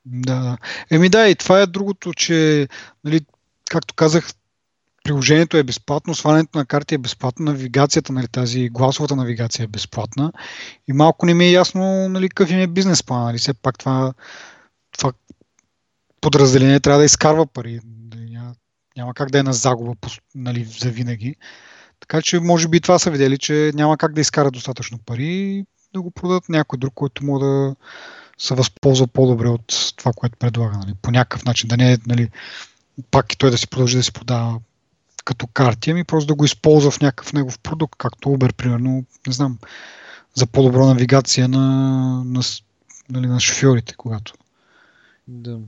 [0.05, 0.59] Да,
[0.91, 2.69] Еми да, и това е другото, че,
[3.05, 3.21] нали,
[3.71, 4.31] както казах,
[5.05, 10.33] приложението е безплатно, свалянето на карти е безплатно, навигацията, нали, тази гласовата навигация е безплатна
[10.89, 13.25] и малко не ми е ясно нали, какъв им е бизнес план.
[13.25, 14.15] Нали, все пак това,
[14.99, 15.13] това
[16.21, 17.81] подразделение трябва да изкарва пари.
[18.15, 18.55] Нали, няма,
[18.97, 19.95] няма как да е на загуба
[20.35, 21.37] нали, за винаги.
[22.01, 26.03] Така че може би това са видели, че няма как да изкарат достатъчно пари да
[26.03, 27.77] го продадат някой друг, който може да
[28.39, 30.79] се възползва по-добре от това, което предлага.
[30.79, 31.69] Нали, по някакъв начин.
[31.69, 32.31] Да не е нали,
[33.11, 34.61] пак и той да си продължи да си продава
[35.25, 39.33] като карти, ами просто да го използва в някакъв негов продукт, както Uber, примерно, не
[39.33, 39.59] знам,
[40.35, 41.61] за по-добра навигация на,
[42.25, 42.41] на,
[43.11, 44.35] нали, на шофьорите, когато.
[45.29, 45.59] Да.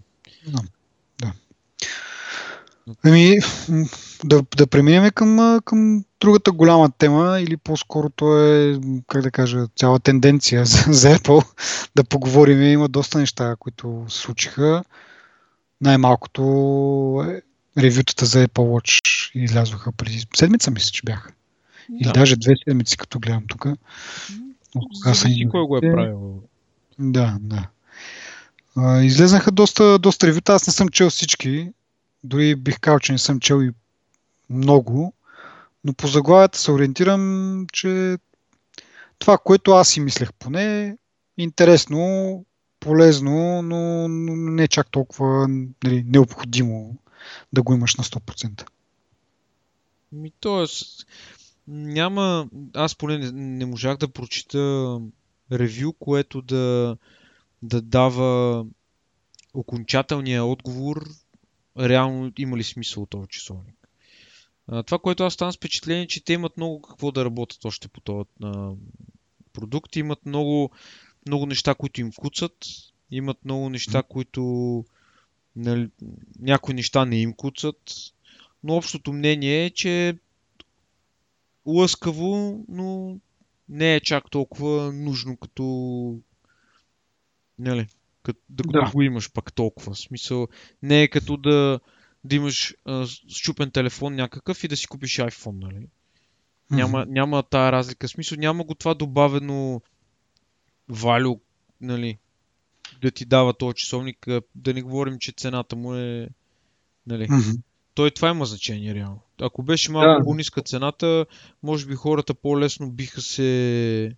[0.46, 0.62] Да.
[1.20, 1.32] да.
[3.04, 3.38] Ами,
[4.24, 9.66] да, да преминем към, към другата голяма тема, или по-скоро то е, как да кажа,
[9.76, 11.46] цяла тенденция за, за Apple
[11.94, 12.62] да поговорим.
[12.62, 14.85] Има доста неща, които се случиха.
[15.80, 16.42] Най-малкото
[17.28, 17.42] е
[17.82, 21.32] ревютата за Apple Watch излязоха преди седмица, мисля, че бяха.
[22.00, 22.12] Или да.
[22.12, 23.66] даже две седмици, като гледам тук.
[25.04, 26.42] Зависи кой го е правил.
[26.98, 27.68] Да, да.
[29.02, 30.52] Излезнаха доста, доста ревюта.
[30.52, 31.72] Аз не съм чел всички.
[32.24, 33.70] Дори бих казал, че не съм чел и
[34.50, 35.14] много.
[35.84, 38.18] Но по заглавията се ориентирам, че
[39.18, 40.96] това, което аз си мислех поне, е
[41.38, 42.44] интересно,
[42.80, 44.08] полезно, но
[44.52, 45.48] не чак толкова
[45.84, 46.96] нали, необходимо
[47.52, 48.66] да го имаш на 100%.
[50.12, 51.06] Ми, тоест,
[51.68, 55.00] няма, аз поне не, не можах да прочита
[55.52, 56.96] ревю, което да,
[57.62, 58.64] да дава
[59.54, 61.08] окончателния отговор,
[61.78, 63.81] реално има ли смисъл този часовник.
[64.87, 68.00] Това, което аз ставам с впечатление, че те имат много какво да работят още по
[68.00, 68.28] този,
[69.52, 70.70] продукт, имат много,
[71.26, 72.56] много неща, които им куцат,
[73.11, 74.85] имат много неща, които
[75.56, 75.88] нали,
[76.38, 77.92] някои неща не им куцат,
[78.64, 80.18] но общото мнение е, че
[81.66, 83.16] лъскаво, но
[83.68, 85.64] не е чак толкова нужно като
[87.58, 87.87] нали,
[88.22, 88.90] като, да, да.
[88.90, 89.94] го имаш пак толкова.
[89.94, 90.48] В смисъл,
[90.82, 91.80] не е като да,
[92.24, 95.76] да имаш а, щупен телефон някакъв и да си купиш iPhone, нали?
[95.76, 96.76] Mm-hmm.
[96.76, 98.08] Няма, няма тая разлика.
[98.08, 99.82] В смисъл, няма го това добавено
[100.88, 101.40] валю,
[101.80, 102.18] нали,
[103.02, 106.28] да ти дава този часовник, да не говорим, че цената му е,
[107.06, 107.61] нали, mm-hmm.
[107.94, 109.20] той това има значение реално.
[109.40, 110.24] Ако беше малко да.
[110.24, 111.26] по-ниска цената,
[111.62, 114.16] може би хората по-лесно биха се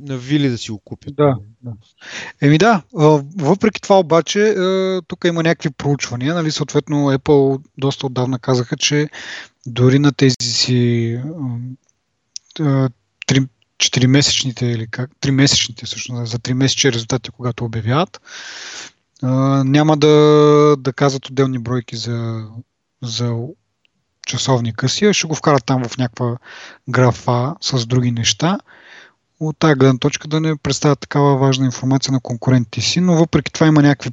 [0.00, 1.16] навили да си го купят.
[1.16, 1.72] Да, да.
[2.40, 2.82] Еми да,
[3.38, 4.54] въпреки това обаче,
[5.08, 9.08] тук има някакви проучвания, нали, съответно Apple доста отдавна казаха, че
[9.66, 11.20] дори на тези си
[13.78, 18.20] 4-месечните или как, 3-месечните всъщност, за 3 месечни резултати, когато обявяват,
[19.64, 22.46] няма да, да казват отделни бройки за,
[23.02, 23.36] за
[24.26, 26.36] часовника си, ще го вкарат там в някаква
[26.88, 28.58] графа с други неща
[29.40, 33.52] от тази гледна точка да не представят такава важна информация на конкурентите си, но въпреки
[33.52, 34.10] това има някакви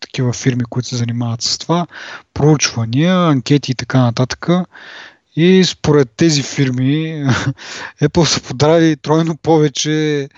[0.00, 1.86] такива фирми, които се занимават с това,
[2.34, 4.48] проучвания, анкети и така нататък.
[5.36, 7.24] И според тези фирми
[8.02, 10.28] Apple са подарали тройно повече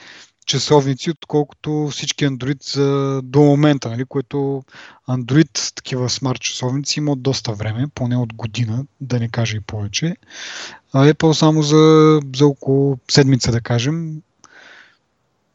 [0.51, 4.63] часовници, отколкото всички Android за, до момента, нали, което
[5.09, 9.61] Android такива смарт часовници има от доста време, поне от година, да не кажа и
[9.61, 10.17] повече.
[10.93, 14.23] А Apple само за, за около седмица, да кажем,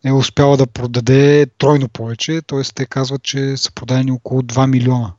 [0.06, 2.62] е успяла да продаде тройно повече, т.е.
[2.76, 5.14] те казват, че са продадени около 2 милиона,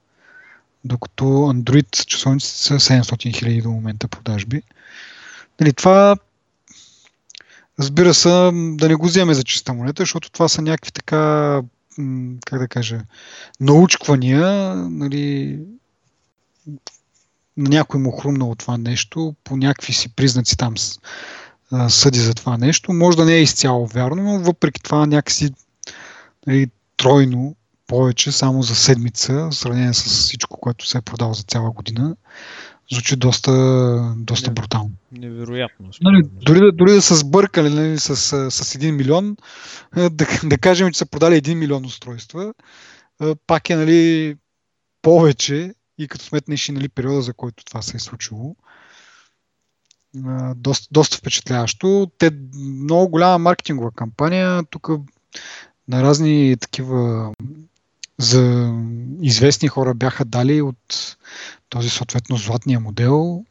[0.84, 4.62] докато Android часовниците са 700 хиляди до момента продажби.
[5.60, 6.16] Нали, това
[7.78, 11.62] Разбира се, да не го вземе за чиста монета, защото това са някакви така,
[12.46, 13.00] как да кажа,
[13.60, 15.58] научквания, нали,
[17.56, 20.74] на някой му хрумнало това нещо, по някакви си признаци там
[21.88, 22.92] съди за това нещо.
[22.92, 25.50] Може да не е изцяло вярно, но въпреки това някакси
[26.46, 31.42] нали, тройно повече само за седмица, в сравнение с всичко, което се е продало за
[31.42, 32.16] цяла година,
[32.92, 33.52] звучи доста,
[34.16, 34.90] доста Не, брутално.
[35.12, 35.90] Невероятно.
[36.00, 39.36] Нали, дори, да, дори да са сбъркали нали, с, с, с 1 милион,
[39.96, 42.54] да, да кажем, че са продали 1 милион устройства,
[43.46, 44.36] пак е нали,
[45.02, 48.56] повече и като сметнеш и нали, периода, за който това се е случило.
[50.56, 52.10] Доста, доста впечатляващо.
[52.18, 54.64] Те много голяма маркетингова кампания.
[54.70, 54.88] Тук
[55.88, 57.32] на разни такива
[58.18, 58.72] за
[59.22, 61.16] известни хора бяха дали от
[61.68, 63.44] този съответно златния модел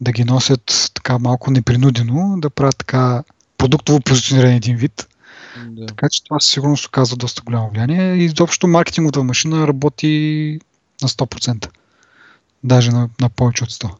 [0.00, 3.24] да ги носят така малко непринудено, да правят така
[3.58, 5.08] продуктово позициониране един вид.
[5.66, 5.86] Да.
[5.86, 10.58] Така че това със сигурност оказва доста голямо влияние и изобщо маркетинговата машина работи
[11.02, 11.70] на 100%.
[12.64, 13.94] Даже на, на повече от 100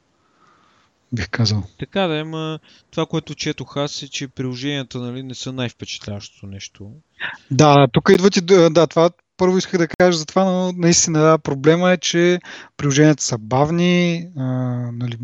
[1.13, 1.63] бих казал.
[1.79, 2.59] Така да, има
[2.91, 6.91] това, което четох аз е, че приложенията нали, не са най-впечатляващото нещо.
[7.51, 11.39] Да, тук идват и да, това първо исках да кажа за това, но наистина да,
[11.39, 12.41] проблема е, че
[12.77, 14.45] приложенията са бавни, а,
[14.93, 15.19] нали,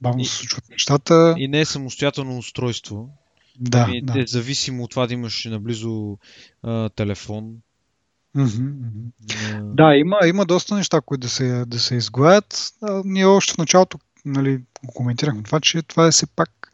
[0.00, 1.34] бавно се случват нещата.
[1.38, 3.10] И не е самостоятелно устройство.
[3.60, 4.20] Да, ами, да.
[4.20, 6.18] Е зависимо от това да имаш наблизо
[6.62, 7.54] а, телефон.
[8.36, 8.72] Mm-hmm.
[9.26, 9.74] Uh...
[9.74, 12.72] Да, има, има доста неща, които да се, да се изгоят.
[13.04, 16.72] ние още в началото нали, коментирахме това, че това е все пак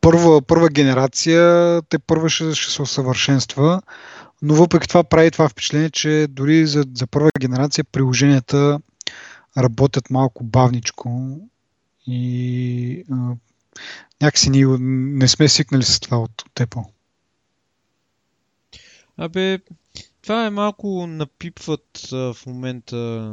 [0.00, 3.82] първа, първа генерация, те първа ще, ще се усъвършенства,
[4.44, 8.80] но въпреки това прави това впечатление, че дори за, за първа генерация приложенията
[9.58, 11.40] работят малко бавничко
[12.06, 13.14] и а,
[14.22, 16.84] някакси ние не сме свикнали с това от, Apple.
[19.16, 19.58] Абе,
[20.22, 23.30] това е малко напипват а, в момента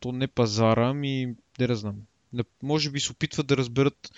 [0.00, 1.96] то не пазара, ами не да знам.
[2.62, 4.12] Може би се опитват да разберат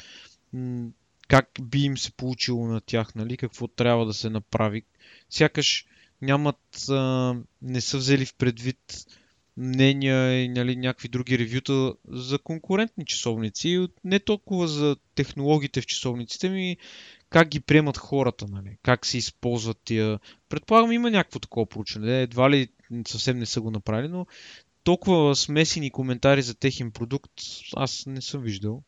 [0.52, 0.88] м-
[1.28, 4.82] как би им се получило на тях, нали, какво трябва да се направи.
[5.30, 5.86] Сякаш
[6.22, 8.78] нямат, а, не са взели в предвид
[9.56, 13.88] мнения и нали, някакви други ревюта за конкурентни часовници.
[14.04, 16.76] Не толкова за технологиите в часовниците ми,
[17.30, 18.76] как ги приемат хората, нали?
[18.82, 20.20] как се използват тия.
[20.48, 22.22] Предполагам има някакво такова проучване.
[22.22, 22.68] Едва ли
[23.06, 24.26] съвсем не са го направили, но
[24.84, 27.32] толкова смесени коментари за техен продукт
[27.76, 28.82] аз не съм виждал.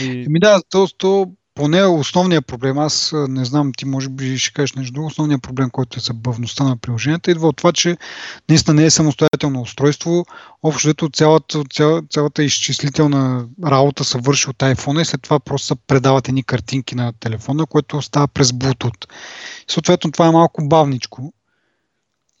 [0.00, 0.24] И...
[0.26, 4.72] Еми да, то, то поне основният проблем, аз не знам, ти може би ще кажеш
[4.72, 7.96] нещо друго, основният проблем, който е забавността на приложението, идва от това, че
[8.48, 10.26] наистина не е самостоятелно устройство.
[10.62, 15.66] Общо ето цялата, цялата, цялата изчислителна работа се върши от iPhone и след това просто
[15.66, 19.04] се предават едни картинки на телефона, което става през Bluetooth.
[19.68, 21.32] И съответно това е малко бавничко.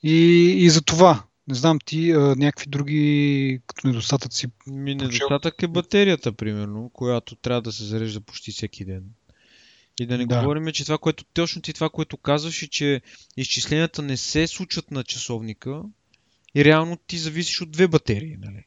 [0.02, 0.16] И,
[0.58, 4.46] и за това не знам ти а, някакви други като недостатъци.
[4.66, 9.04] Ми, недостатък е батерията, примерно, която трябва да се зарежда почти всеки ден.
[10.00, 10.40] И да не да.
[10.40, 13.00] говорим, че това, което точно ти това, което казваш, е, че
[13.36, 15.82] изчисленията не се случват на часовника
[16.54, 18.64] и реално ти зависиш от две батерии, нали?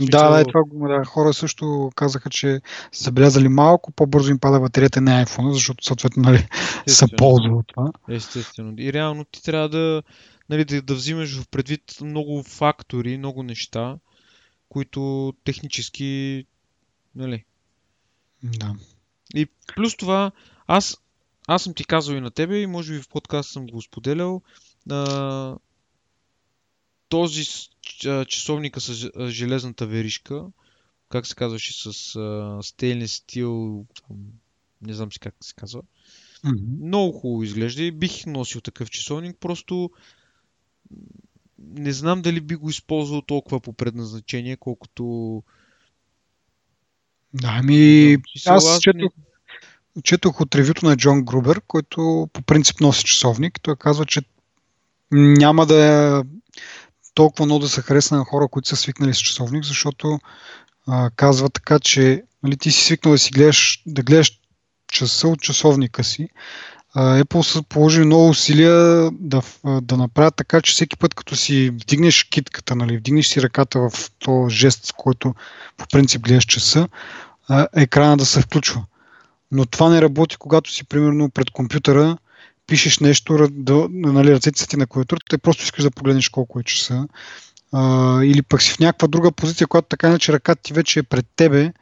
[0.00, 2.60] Да, да, това да, хора също казаха, че
[2.92, 6.48] са забелязали малко по-бързо им пада батерията на iPhone, защото съответно нали,
[6.86, 7.90] се ползва от това.
[8.08, 8.74] Естествено.
[8.78, 10.02] И реално ти трябва да,
[10.48, 13.98] нали, да, да взимаш в предвид много фактори, много неща,
[14.68, 16.44] които технически,
[17.14, 17.44] нали.
[18.42, 18.76] Да.
[19.34, 19.46] И
[19.76, 20.32] плюс това,
[20.66, 20.96] аз,
[21.46, 24.42] аз съм ти казал и на тебе, и може би в подкаст съм го споделял,
[24.90, 25.56] а,
[27.08, 27.44] този
[28.28, 30.46] часовника с железната веришка,
[31.08, 31.92] как се казваше, с
[32.62, 33.86] стейлен стил,
[34.82, 35.82] не знам си как се казва,
[36.44, 36.86] mm-hmm.
[36.86, 39.90] много хубаво изглежда и бих носил такъв часовник, просто
[41.58, 45.42] не знам дали би го използвал толкова по предназначение, колкото...
[47.34, 48.16] Да, ами
[48.46, 49.12] аз четох,
[50.04, 53.60] четох от ревюто на Джон Грубер, който по принцип носи часовник.
[53.62, 54.22] Той казва, че
[55.10, 56.24] няма да е
[57.14, 60.18] толкова много да се хареса на хора, които са свикнали с часовник, защото
[60.86, 64.40] а, казва така, че нали, ти си свикнал да си гледаш, да гледаш
[64.92, 66.28] часа от часовника си,
[66.98, 69.42] Apple са положили много усилия да,
[69.82, 74.10] да направят така, че всеки път, като си вдигнеш китката, нали, вдигнеш си ръката в
[74.18, 75.34] този жест, с който
[75.76, 76.88] по принцип гледаш часа,
[77.76, 78.84] екрана да се включва.
[79.52, 82.16] Но това не работи, когато си примерно пред компютъра,
[82.66, 86.60] пишеш нещо, да, нали, ръцете са ти на клавиатурата и просто искаш да погледнеш колко
[86.60, 87.08] е часа.
[87.72, 91.02] А, или пък си в някаква друга позиция, която така иначе ръката ти вече е
[91.02, 91.72] пред тебе,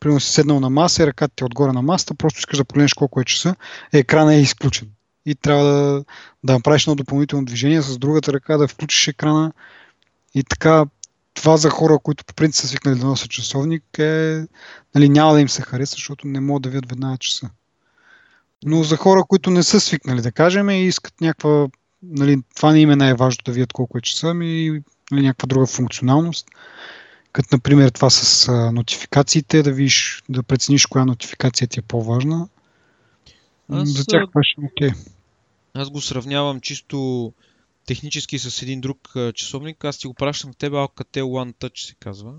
[0.00, 2.64] примерно си седнал на маса и ръката ти е отгоре на масата, просто искаш да
[2.64, 3.56] погледнеш колко е часа,
[3.92, 4.88] екрана е изключен.
[5.26, 6.04] И трябва да,
[6.44, 9.52] да направиш едно допълнително движение с другата ръка, да включиш екрана.
[10.34, 10.84] И така,
[11.34, 14.44] това за хора, които по принцип са свикнали да носят часовник, е,
[14.94, 17.50] нали, няма да им се хареса, защото не могат да видят веднага часа.
[18.64, 21.68] Но за хора, които не са свикнали, да кажем, и искат някаква,
[22.02, 24.80] нали, това не им е най-важно да видят колко е часа, ми
[25.10, 26.46] нали, някаква друга функционалност,
[27.36, 32.48] като например това с а, нотификациите, да видиш, да прецениш коя нотификация ти е по-важна.
[33.68, 34.90] Аз, За тях това ще е окей.
[35.74, 37.32] Аз го сравнявам чисто
[37.86, 39.84] технически с един друг часовник.
[39.84, 42.34] Аз ти го пращам на тебе, Alcatel One Touch се казва.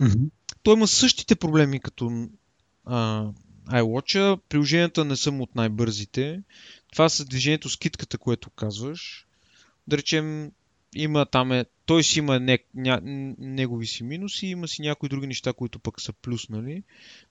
[0.00, 0.30] Mm-hmm.
[0.62, 2.28] Той има същите проблеми като
[2.84, 3.26] а,
[3.68, 4.40] iWatch.
[4.48, 6.42] Приложенията не са от най-бързите.
[6.92, 9.26] Това с движението с китката, което казваш.
[9.86, 10.50] Да речем,
[10.94, 13.00] има там е, той си има не, ня,
[13.38, 16.82] негови си минуси, има си някои други неща, които пък са плюс, нали?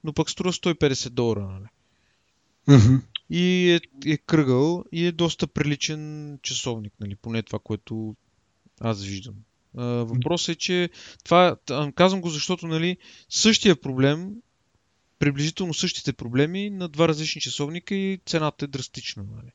[0.04, 1.68] Но пък струва 150 долара, нали?
[2.68, 3.02] Mm-hmm.
[3.30, 7.16] И е, е кръгъл и е доста приличен часовник, нали?
[7.16, 8.16] Поне това, което
[8.82, 9.36] аз виждам.
[10.06, 10.90] въпросът е, че
[11.24, 11.56] това,
[11.96, 12.98] казвам го, защото нали,
[13.30, 14.32] същия проблем,
[15.20, 19.24] приблизително същите проблеми на два различни часовника и цената е драстична.
[19.36, 19.52] Нали?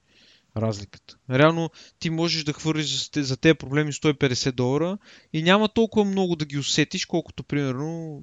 [0.57, 1.17] Разликата.
[1.31, 4.99] Реално ти можеш да хвърлиш за, за тези проблеми 150 долара
[5.33, 8.23] и няма толкова много да ги усетиш, колкото примерно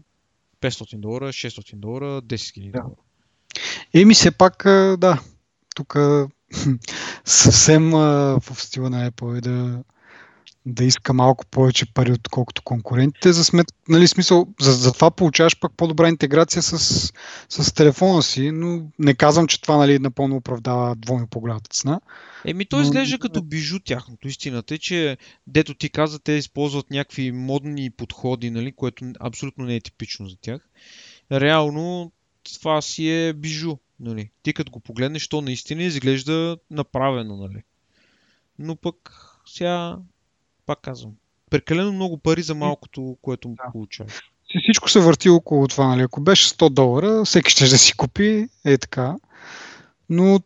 [0.61, 2.79] 500 долара, 600 долара, 10 000 да.
[2.79, 2.95] долара.
[3.93, 4.63] Еми все пак,
[4.97, 5.21] да,
[5.75, 5.95] тук
[7.25, 9.83] съвсем в стила на Apple е да
[10.65, 13.33] да иска малко повече пари, отколкото конкурентите.
[13.33, 16.77] За смет, нали, смисъл, за, за това получаваш пък по-добра интеграция с,
[17.49, 22.01] с телефона си, но не казвам, че това нали, напълно оправдава двойно по-голямата цена.
[22.45, 23.19] Еми, то изглежда но...
[23.19, 24.27] като бижу тяхното.
[24.27, 29.75] Истината е, че дето ти каза, те използват някакви модни подходи, нали, което абсолютно не
[29.75, 30.69] е типично за тях.
[31.31, 32.11] Реално
[32.53, 33.77] това си е бижу.
[33.99, 34.29] Нали.
[34.43, 37.35] Ти като го погледнеш, то наистина изглежда направено.
[37.37, 37.63] Нали.
[38.59, 39.11] Но пък
[39.45, 39.97] сега
[40.65, 41.11] пак казвам,
[41.49, 43.71] прекалено много пари за малкото, което да.
[43.71, 44.09] получава.
[44.63, 46.01] Всичко се върти около това, нали?
[46.01, 49.15] Ако беше 100 долара, всеки ще да си купи, е така.
[50.09, 50.39] Но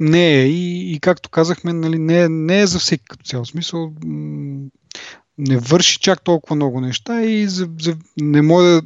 [0.00, 0.46] не е.
[0.46, 3.92] И, и както казахме, нали, не, е, не е за всеки като цял смисъл.
[5.38, 8.82] Не върши чак толкова много неща и за, за, не може да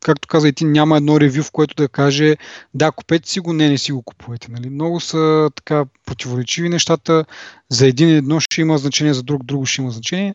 [0.00, 2.36] както каза и ти, няма едно ревю, в което да каже
[2.74, 4.48] да, купете си го, не, не си го купувате.
[4.50, 4.70] Нали?
[4.70, 7.24] Много са така противоречиви нещата.
[7.68, 10.34] За един едно ще има значение, за друг друго ще има значение.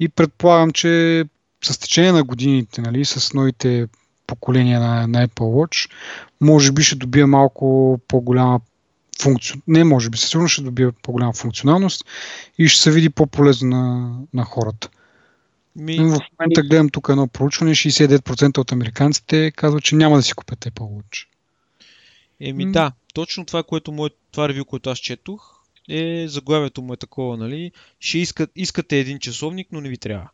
[0.00, 1.24] И предполагам, че
[1.64, 3.86] с течение на годините, нали, с новите
[4.26, 5.90] поколение на, на Apple Watch,
[6.40, 8.60] може би ще добие малко по-голяма
[9.22, 9.56] функция.
[9.66, 12.04] Не може би, със сигурност ще добие по-голяма функционалност
[12.58, 14.88] и ще се види по-полезно на, на хората.
[15.78, 15.96] Ми...
[15.96, 20.58] В момента гледам тук едно проучване, 69% от американците казват, че няма да си купят
[20.58, 21.26] Apple Watch.
[22.40, 25.58] Еми м- да, точно това, което мое, това ревю, което аз четох,
[25.88, 27.72] е заглавието му е такова, нали?
[28.00, 30.30] Ще искат, искате един часовник, но не ви трябва.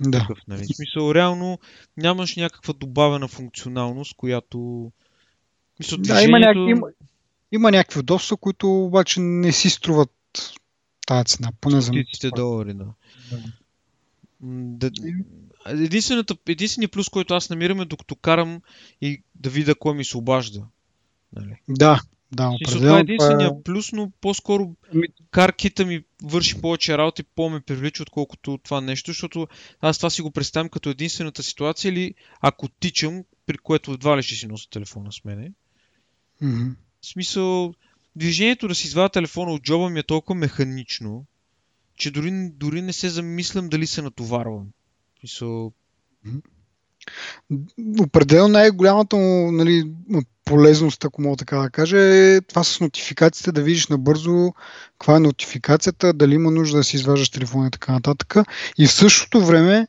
[0.00, 0.18] Да.
[0.18, 0.62] Такъв, нали?
[0.62, 1.58] В смисъл, реално
[1.96, 4.90] нямаш някаква добавена функционалност, която...
[5.78, 5.98] Мисъл.
[5.98, 6.86] Да, има, някакви, има,
[7.52, 10.12] има някакви удобства, които обаче не си струват
[11.06, 11.92] тази цена, поне за
[12.34, 12.84] долари, да.
[13.30, 13.42] да.
[15.66, 18.60] Единствената, единственият плюс, който аз намирам е докато карам
[19.00, 20.66] и да видя кой ми се обажда.
[21.32, 21.56] Нали?
[21.68, 22.00] Да,
[22.32, 22.86] да, определено.
[22.86, 28.02] Това е единствения плюс, но по-скоро ами- каркита ми върши повече работа и по-ме привлича,
[28.02, 29.48] отколкото това нещо, защото
[29.80, 34.22] аз това си го представям като единствената ситуация или ако тичам, при което едва ли
[34.22, 35.52] ще си нося телефона с мене.
[36.42, 36.74] Mm-hmm.
[37.00, 37.74] В смисъл,
[38.16, 41.24] движението да си извадя телефона от джоба ми е толкова механично,
[41.98, 44.66] че дори, дори не се замислям дали се натоварвам.
[45.26, 45.72] Mm-hmm.
[48.00, 49.92] Определено най-голямата му нали,
[50.44, 54.52] полезност, ако мога така да кажа, е това с нотификациите, да видиш набързо
[54.98, 58.34] каква е нотификацията, дали има нужда да си изваждаш телефона и така нататък.
[58.78, 59.86] И в същото време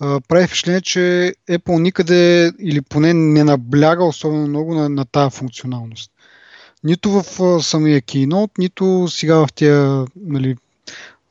[0.00, 5.36] а, прави впечатление, че Apple никъде или поне не набляга особено много на, на тази
[5.36, 6.10] функционалност.
[6.84, 10.56] Нито в а, самия Keynote, нито сега в тия нали,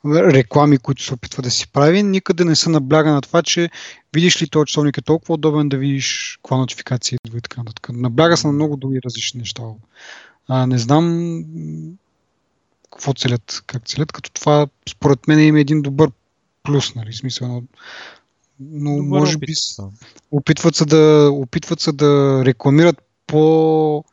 [0.06, 3.70] реклами, които се опитва да си прави, никъде не се набляга на това, че
[4.14, 7.90] видиш ли този часовник е толкова удобен да видиш каква нотификация идва и така нататък.
[7.94, 9.64] Набляга се на много други различни неща.
[10.48, 11.34] А, не знам
[12.92, 16.12] какво целят, как целят, като това според мен има един добър
[16.64, 17.64] плюс, нали, смисъл, но,
[18.60, 19.54] но добър може опит, би
[20.32, 24.04] опитват се, да, опитват се да рекламират по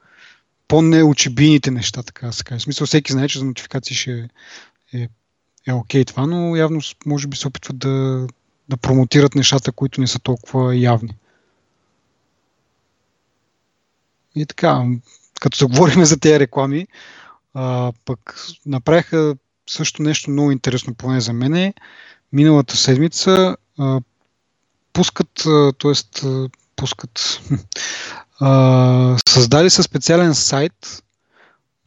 [0.69, 2.59] по-неочебийните неща, така да се каже.
[2.59, 4.29] В смисъл, всеки знае, че за нотификации ще
[4.93, 5.09] е
[5.67, 8.27] е окей това, но явно може би се опитват да,
[8.69, 11.17] да промотират нещата, които не са толкова явни.
[14.35, 14.85] И така,
[15.41, 16.87] като се говорим за тези реклами,
[17.55, 18.37] а, пък
[18.67, 19.35] направиха
[19.71, 21.75] също нещо много интересно, поне за мене.
[22.33, 24.01] Миналата седмица а,
[24.93, 25.47] пускат,
[25.79, 26.29] т.е.
[26.77, 27.41] пускат,
[28.41, 31.03] а, създали са специален сайт,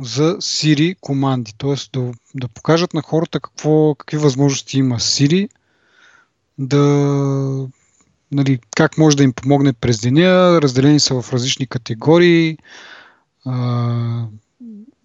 [0.02, 1.76] за Siri команди, т.е.
[1.94, 5.50] Да, да покажат на хората какво, какви възможности има Siri,
[6.58, 6.86] да,
[8.32, 12.58] нали, как може да им помогне през деня, разделени са в различни категории,
[13.46, 14.26] а,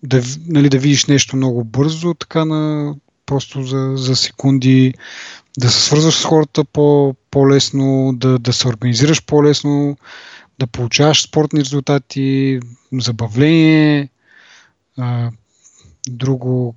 [0.02, 2.94] да, нали, да видиш нещо много бързо, така на
[3.26, 4.94] просто за, за секунди,
[5.58, 9.96] да се свързваш с хората по, по-лесно, да, да се организираш по-лесно,
[10.58, 12.60] да получаваш спортни резултати,
[12.92, 14.08] забавление,
[16.08, 16.74] друго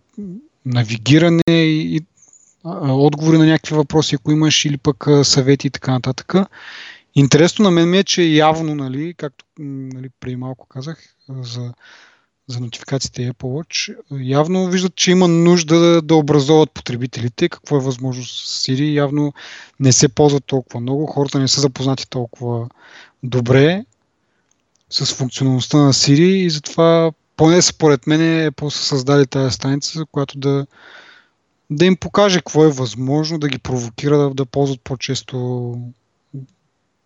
[0.65, 2.01] навигиране и
[2.63, 6.34] а, отговори на някакви въпроси, ако имаш, или пък съвети и така нататък.
[7.15, 11.74] Интересно на мен ми е, че явно, нали, както нали, преди малко казах, за,
[12.47, 17.84] за нотификациите Apple Watch, явно виждат, че има нужда да, да образоват потребителите, какво е
[17.84, 18.93] възможно с Siri.
[18.93, 19.34] Явно
[19.80, 22.70] не се ползват толкова много, хората не са запознати толкова
[23.24, 23.86] добре
[24.89, 30.38] с функционалността на Siri и затова поне според мен е са създали тази страница, която
[30.38, 30.67] да,
[31.69, 35.77] да им покаже какво е възможно, да ги провокира да, да ползват по-често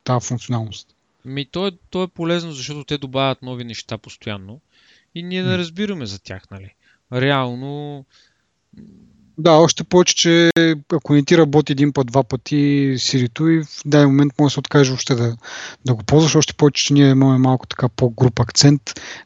[0.04, 0.96] тази функционалност.
[1.26, 4.62] Ми, то, е, то е полезно, защото те добавят нови неща постоянно
[5.16, 6.74] и ние не разбираме за тях, нали?
[7.14, 8.06] Реално
[9.42, 10.52] да, още повече, че
[10.94, 14.54] ако не ти работи един път, два пъти Сирито и в даден момент може да
[14.54, 15.38] се откаже въобще да,
[15.86, 18.82] да го ползваш, още повече, че ние имаме малко така по-груп акцент,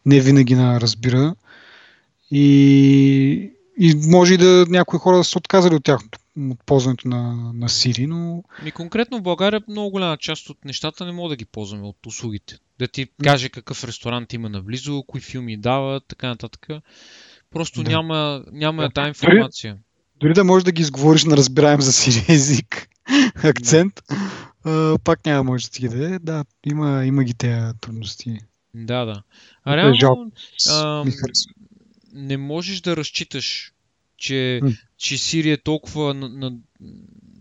[0.05, 1.35] не винаги на разбира.
[2.31, 6.19] И, и може и да някои хора да са отказали от тяхното
[6.51, 8.43] от ползването на, на Siri, но...
[8.63, 12.05] Ми конкретно в България много голяма част от нещата не мога да ги ползваме от
[12.05, 12.57] услугите.
[12.79, 16.67] Да ти каже какъв ресторант има наблизо, кои филми дават, така нататък.
[17.51, 17.91] Просто да.
[17.91, 18.89] няма, няма да.
[18.89, 19.77] тази информация
[20.19, 22.89] дори да можеш да ги изговориш на разбираем за си език
[23.43, 24.03] акцент,
[24.63, 28.37] а, пак няма може да ти ги Да, има, има ги тези трудности.
[28.73, 29.23] Да, да.
[29.63, 30.31] А е реално
[30.69, 31.05] а,
[32.13, 33.73] не можеш да разчиташ,
[34.17, 34.61] че,
[34.97, 36.53] че Сирия е толкова, на, на,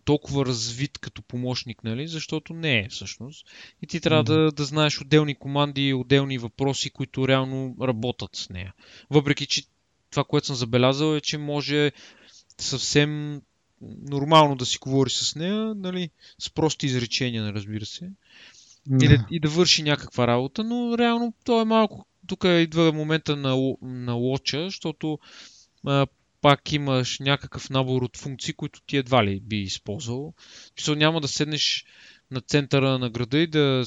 [0.05, 2.09] толкова развит като помощник, нали?
[2.09, 3.47] защото не е всъщност.
[3.83, 8.51] И ти трябва да, да знаеш отделни команди и отделни въпроси, които реално работят с
[8.51, 8.75] нея.
[9.11, 9.63] Въпреки, че
[10.11, 11.93] това, което съм забелязал е, че може
[12.59, 13.43] съвсем
[13.81, 18.11] нормално да си говори с нея, нали, с прости изречения, разбира се.
[19.03, 23.37] и, да, и да върши някаква работа, но реално то е малко, тук идва момента
[23.37, 25.19] на, на лоча, защото
[25.87, 26.07] а,
[26.41, 30.35] пак имаш някакъв набор от функции, които ти едва ли би използвал.
[30.77, 31.85] Писал, няма да седнеш
[32.31, 33.85] на центъра на града и да,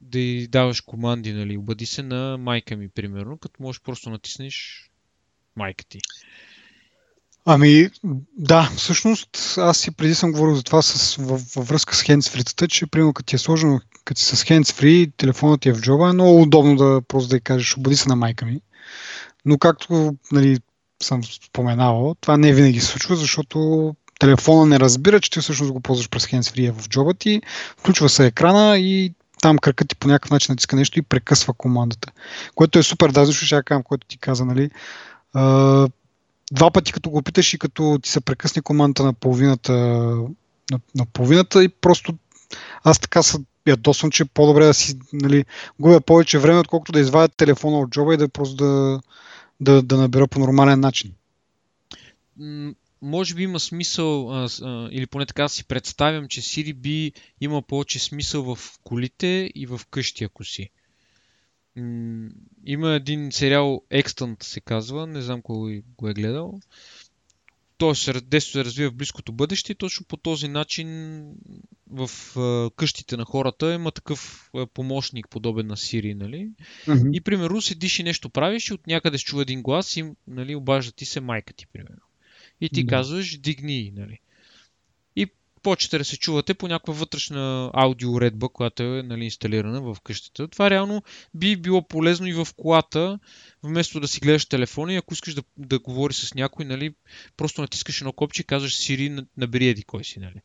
[0.00, 4.86] да й даваш команди, нали, обади се на майка ми, примерно, като можеш просто натиснеш
[5.56, 5.98] майка ти.
[7.48, 7.90] Ами,
[8.38, 12.68] да, всъщност аз и преди съм говорил за това с, във, във връзка с хендсфритата,
[12.68, 16.08] че примерно като ти е сложено, като си с хендсфри, телефонът ти е в джоба,
[16.08, 18.60] е много удобно да просто да й кажеш, обади се на майка ми.
[19.44, 20.58] Но както нали,
[21.02, 25.80] съм споменавал, това не винаги се случва, защото телефона не разбира, че ти всъщност го
[25.80, 27.42] ползваш през хендсфрия в джоба ти,
[27.76, 32.12] включва се екрана и там кръкът ти по някакъв начин натиска нещо и прекъсва командата.
[32.54, 34.70] Което е супер, да, защото ще кажа, което ти каза, нали.
[36.52, 41.06] Два пъти като го опиташ и като ти се прекъсне командата на половината, на, на
[41.12, 42.14] половината и просто
[42.84, 45.44] аз така се ядосвам, че по-добре да си нали,
[45.80, 49.00] губя повече време, отколкото да извадя телефона от джоба и да просто да,
[49.60, 51.12] да, да набера по нормален начин.
[53.02, 57.62] Може би има смисъл, а, а, или поне така си представям, че Siri би има
[57.62, 60.70] повече смисъл в колите и в къщи, ако си.
[61.76, 62.28] М,
[62.66, 66.60] Има един сериал Extant се казва, не знам кой го е гледал.
[67.78, 70.88] Той се, десто се развива в близкото бъдеще и точно по този начин
[71.90, 76.50] в а, къщите на хората има такъв а, помощник, подобен на Siri, нали?
[77.12, 80.54] И примерно седиш и нещо правиш и от някъде се чува един глас и нали,
[80.54, 82.02] обажда ти се майка ти, примерно.
[82.60, 82.88] И ти Да.
[82.90, 84.18] казваш, дигни, нали.
[85.66, 90.48] Почете да се чувате по някаква вътрешна аудиоуредба, която е нали, инсталирана в къщата.
[90.48, 91.02] Това реално
[91.34, 93.18] би било полезно и в колата,
[93.62, 96.94] вместо да си гледаш телефона и ако искаш да, да говориш с някой, нали,
[97.36, 100.40] просто натискаш едно копче и казваш на- набери еди кой си, нали.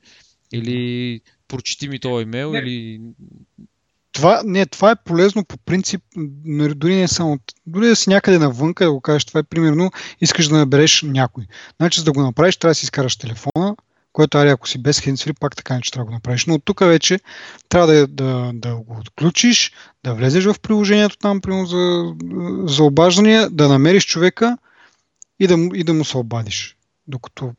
[0.53, 2.59] Или прочети ми този имейл, Не.
[2.59, 3.01] или...
[4.11, 6.01] Това, не, това е полезно по принцип,
[6.75, 9.91] дори не само, дори да си някъде навънка, да го кажеш, това е примерно,
[10.21, 11.45] искаш да набереш някой.
[11.77, 13.75] Значи, за да го направиш, трябва да си изкараш телефона,
[14.13, 16.45] което ари, ако си без хендсфри, пак така не че трябва да го направиш.
[16.45, 17.19] Но от тук вече
[17.69, 19.71] трябва да, да, да го отключиш,
[20.03, 22.13] да влезеш в приложението там, примерно за,
[22.73, 24.57] за обаждания, да намериш човека
[25.39, 26.75] и да, и да му се обадиш.
[27.07, 27.53] Докато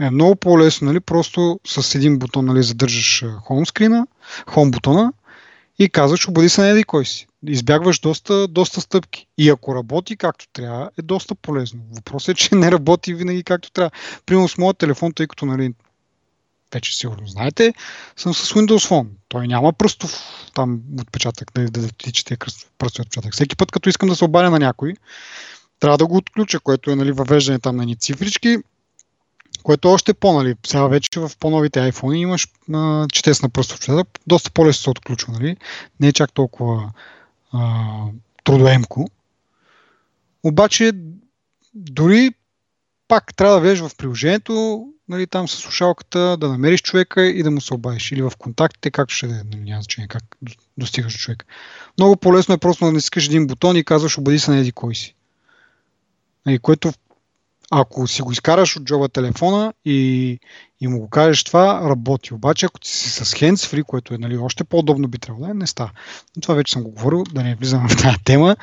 [0.00, 4.06] е много по-лесно, нали, просто с един бутон нали, задържаш хомскрина,
[4.46, 5.12] хом бутона
[5.78, 7.26] и казваш, обади се на еди кой си.
[7.46, 9.26] Избягваш доста, доста стъпки.
[9.38, 11.80] И ако работи както трябва, е доста полезно.
[11.92, 13.90] Въпросът е, че не работи винаги както трябва.
[14.26, 15.74] Примерно с моят телефон, тъй като нали,
[16.74, 17.74] вече сигурно знаете,
[18.16, 19.06] съм с Windows Phone.
[19.28, 20.22] Той няма пръстов
[20.54, 22.36] там отпечатък, да, да, да ти чете
[22.78, 23.32] пръстови отпечатък.
[23.32, 24.94] Всеки път, като искам да се обадя на някой,
[25.80, 28.58] трябва да го отключа, което е нали, въвеждане там на ни цифрички,
[29.64, 33.76] което е още по, нали, сега вече в по-новите iPhone имаш а, четец на пръстов
[33.76, 35.56] отпечатък, доста по-лесно се отключва, нали,
[36.00, 36.92] не е чак толкова
[37.52, 37.84] а,
[38.44, 39.08] трудоемко.
[40.42, 40.92] Обаче,
[41.74, 42.30] дори
[43.08, 47.50] пак трябва да влезеш в приложението, нали, там с слушалката, да намериш човека и да
[47.50, 48.12] му се обадиш.
[48.12, 51.46] Или в контактите, както ще е, нали, няма значение как до- достигаш до човек.
[51.98, 54.94] Много по-лесно е просто да натискаш един бутон и казваш обади се на еди кой
[54.94, 55.14] си.
[56.46, 56.92] Нали, което
[57.70, 60.38] ако си го изкараш от джоба телефона и,
[60.80, 62.34] и му го кажеш това, работи.
[62.34, 65.54] Обаче, ако ти си с hands-free, което е нали, още по-удобно би трябвало да е,
[65.54, 65.90] не става.
[66.36, 68.56] Но това вече съм го говорил, да не влизам в тази тема.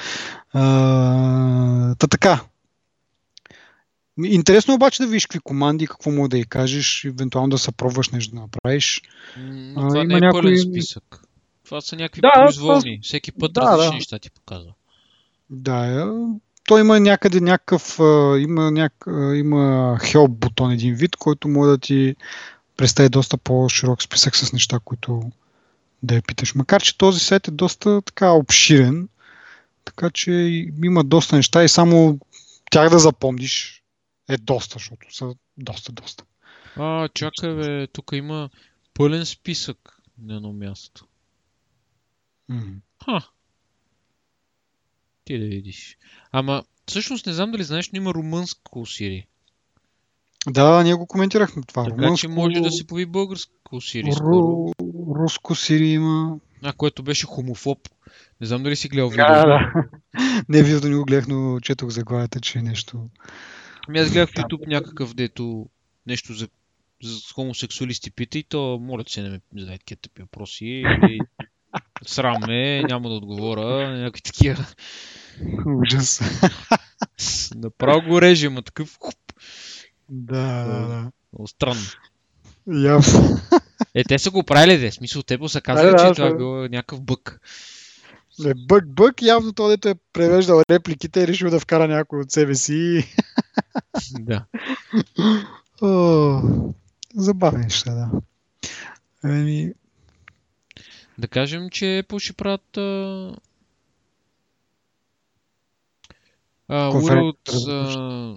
[0.53, 2.39] А, та така.
[4.23, 7.71] Интересно е обаче да видиш какви команди, какво мога да й кажеш, евентуално да се
[7.71, 9.01] пробваш нещо да направиш.
[9.37, 11.21] М, А, това има не е някои- пълен списък.
[11.65, 12.99] Това са някакви Да, произволни.
[13.03, 13.95] Всеки път да, различни да.
[13.95, 14.71] неща ти показва.
[15.49, 16.05] Да, е,
[16.71, 17.99] той има някъде някакъв,
[18.39, 18.93] има, няк,
[19.35, 22.15] има help бутон един вид, който може да ти
[22.77, 25.31] представи доста по-широк списък с неща, които
[26.03, 26.55] да я питаш.
[26.55, 29.09] Макар, че този сайт е доста така обширен,
[29.85, 30.31] така че
[30.83, 32.19] има доста неща и само
[32.69, 33.83] тях да запомниш
[34.29, 36.23] е доста, защото са доста, доста.
[36.75, 38.49] А, чакай бе, тук има
[38.93, 41.05] пълен списък на едно място.
[42.49, 42.61] М.
[43.05, 43.21] Ха.
[45.31, 45.97] Ти да видиш.
[46.31, 49.25] Ама, всъщност не знам дали знаеш, но има румънско Siri.
[50.47, 51.83] Да, ние го коментирахме това.
[51.83, 54.03] Така Румънско, че може да се появи българско скоро.
[54.19, 54.71] ру,
[55.15, 56.37] руско Сири има.
[56.63, 57.79] А, което беше хомофоб.
[58.41, 59.25] Не знам дали си гледал видео.
[59.25, 59.73] Да, да.
[60.49, 63.09] Не видео да не го гледах, но четох заглавията, че е нещо.
[63.87, 65.69] Ами аз гледах в YouTube някакъв, дето
[66.07, 66.47] нещо за,
[67.03, 70.65] за хомосексуалисти пита и то, моля се, не ме зададе такива тъпи въпроси.
[70.65, 71.19] Или
[72.05, 74.65] срам ме, няма да отговоря, някакви такива.
[75.65, 76.21] Ужас.
[77.55, 78.97] Направо го реже, ма такъв.
[80.09, 81.11] Да, да, да.
[81.33, 81.81] Много странно.
[82.67, 83.39] Явно.
[83.95, 84.91] Е, те са го правили, де.
[84.91, 87.41] Смисъл, те са казали, Да, че да, това е било някакъв бък.
[88.39, 92.31] Не, бък, бък, явно той, дето е превеждал репликите, и решил да вкара някой от
[92.31, 93.07] себе си.
[94.19, 94.45] да.
[95.81, 96.41] О,
[97.15, 98.09] забавни неща, да.
[99.29, 99.73] Еми,
[101.17, 103.35] Да кажем, че Apple ще правят а...
[106.71, 108.35] А, а...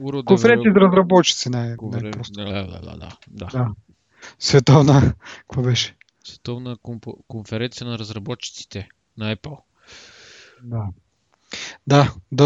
[0.00, 2.32] World конференция за разработчици най- Говоря- най-просто.
[2.34, 3.46] Да, да, да, да, да.
[3.46, 3.68] Да.
[4.38, 5.96] Световна, какво беше?
[6.24, 9.56] Световна комп- конференция на разработчиците на Apple.
[10.62, 10.84] Да.
[11.86, 12.44] Да, да,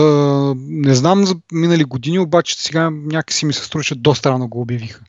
[0.59, 4.61] не знам за минали години, обаче сега някакси ми се струва, че доста рано го
[4.61, 5.05] обявиха.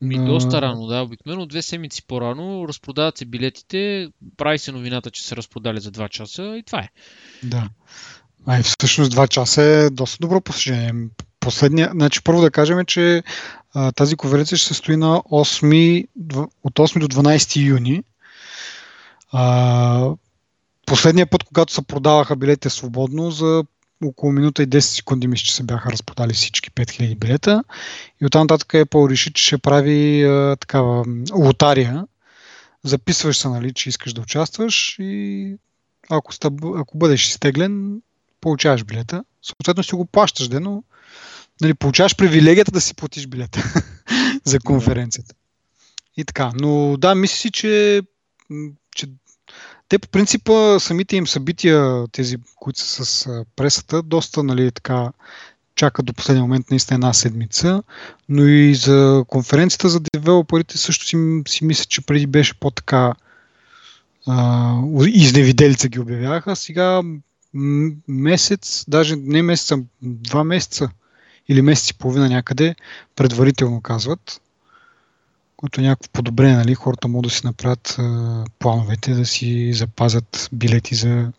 [0.00, 1.02] Ми На- доста рано, да.
[1.02, 6.08] Обикновено две седмици по-рано разпродават се билетите, прави се новината, че са разпродали за 2
[6.08, 6.88] часа и това е.
[7.42, 7.68] Да.
[8.46, 10.94] А всъщност 2 часа е доста добро постижение.
[11.40, 13.22] Последния, значи първо да кажем, че
[13.74, 18.02] а, тази конференция ще се стои на 8, дв- от 8 до 12 юни.
[19.32, 20.10] А,
[20.86, 23.64] последния път, когато се продаваха билетите свободно, за
[24.04, 27.64] около минута и 10 секунди мисля, че се бяха разпродали всички 5000 билета.
[28.22, 32.04] И оттам нататък Apple реши, че ще прави а, такава лотария.
[32.84, 35.56] Записваш се, нали, че искаш да участваш и
[36.10, 38.00] ако, ста, ако бъдеш изтеглен,
[38.42, 39.24] получаваш билета.
[39.42, 40.82] Съответно си го плащаш, де, но
[41.60, 43.72] нали, получаваш привилегията да си платиш билета
[44.44, 45.34] за конференцията.
[46.16, 46.52] И така.
[46.54, 48.02] Но да, мисля си, че,
[48.94, 49.06] че
[49.88, 55.12] те по принципа самите им събития, тези, които са с пресата, доста нали, така
[55.74, 57.82] чакат до последния момент наистина една седмица,
[58.28, 63.14] но и за конференцията за девелоперите също си, си мисля, че преди беше по-така
[64.26, 64.76] а,
[65.06, 66.56] изневиделица ги обявяха.
[66.56, 67.02] Сега
[68.08, 70.90] месец, даже не месеца, два месеца
[71.48, 72.74] или месец и половина някъде
[73.16, 74.40] предварително казват,
[75.56, 76.74] което е някакво подобрение, нали?
[76.74, 81.32] Хората могат да си направят а, плановете, да си запазят билети за,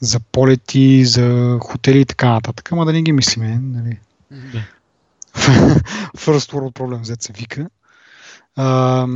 [0.00, 3.98] за полети, за хотели и така нататък, ама да не ги мислиме, нали?
[4.30, 4.62] Да.
[6.16, 7.70] First world problem, зет се вика.
[8.56, 9.06] А,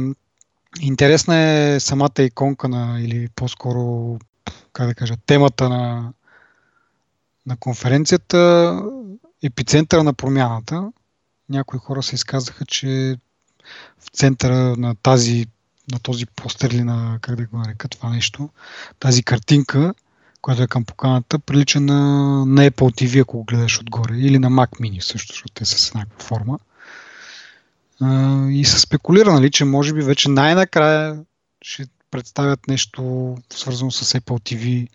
[0.81, 4.19] интересна е самата иконка на, или по-скоро,
[4.73, 6.13] как да кажа, темата на,
[7.47, 8.83] на конференцията,
[9.43, 10.93] епицентъра на промяната.
[11.49, 13.17] Някои хора се изказаха, че
[13.99, 15.47] в центъра на тази
[15.93, 18.49] на този постер или на, как да го нарека това нещо,
[18.99, 19.95] тази картинка,
[20.43, 22.01] която е към поканата, прилича на,
[22.47, 25.79] на Apple TV, ако го гледаш отгоре, или на Mac Mini също, защото те са
[25.79, 26.59] с еднаква форма.
[28.01, 31.25] А, и се спекулира, нали, че може би вече най-накрая
[31.63, 34.89] ще представят нещо свързано с Apple TV,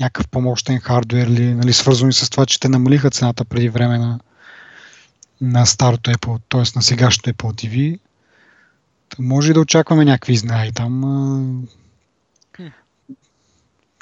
[0.00, 3.98] някакъв помощен хардвер или нали, свързано и с това, че те намалиха цената преди време
[3.98, 4.20] на,
[5.40, 6.62] на старото Apple, т.е.
[6.76, 7.98] на сегашното Apple TV.
[9.18, 11.04] Може и да очакваме някакви изненади там.
[12.58, 12.72] А...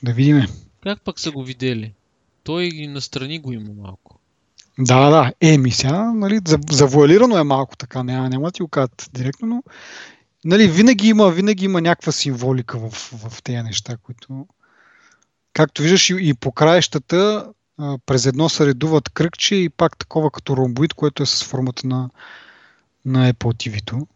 [0.02, 0.46] Да видиме.
[0.82, 1.92] Как пък са го видели?
[2.44, 4.18] Той и настрани го има малко.
[4.78, 5.32] Да, да, да.
[5.40, 6.40] Еми сега, нали,
[6.70, 9.62] завуалирано е малко така, няма, няма ти го кажат директно, но
[10.46, 14.46] нали, винаги има, винаги има някаква символика в, в тези неща, които
[15.52, 20.30] както виждаш и, и по краищата а, през едно се редуват кръгче и пак такова
[20.30, 22.10] като ромбоид, което е с формата на,
[23.04, 24.06] на Apple TV-то.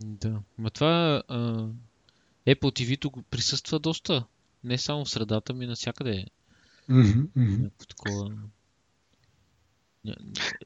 [0.00, 0.40] Да.
[0.58, 1.66] Ма това а,
[2.46, 4.24] Apple TV-то присъства доста.
[4.64, 6.26] Не само в средата ми, навсякъде.
[6.88, 7.22] Мгм.
[7.36, 8.30] Някакво такова.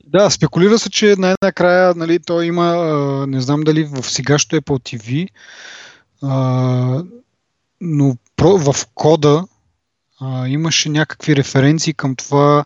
[0.04, 5.28] Да, спекулира се, че най-накрая нали, той има, не знам дали в сегашното Apple TV,
[6.22, 7.04] а,
[7.80, 9.46] но в кода
[10.20, 12.64] а, имаше някакви референции към това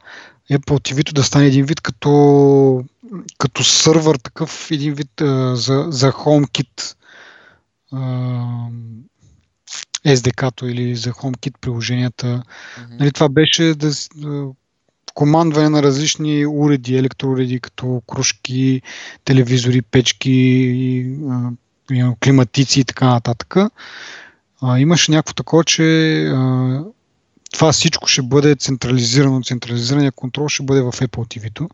[0.50, 2.84] Apple TV да стане един вид като,
[3.38, 6.96] като сървър, такъв един вид а, за, за HomeKit
[7.92, 7.98] а,
[10.06, 12.26] SDK-то или за HomeKit приложенията.
[12.26, 12.96] Мгм.
[12.98, 13.90] Нали, това беше да,
[15.14, 18.82] командване на различни уреди, електроуреди, като кружки,
[19.24, 21.16] телевизори, печки,
[22.24, 23.56] климатици и така нататък.
[24.78, 25.82] Имаше някакво такова, че
[27.52, 31.68] това всичко ще бъде централизирано, централизирания контрол ще бъде в Apple TV-то.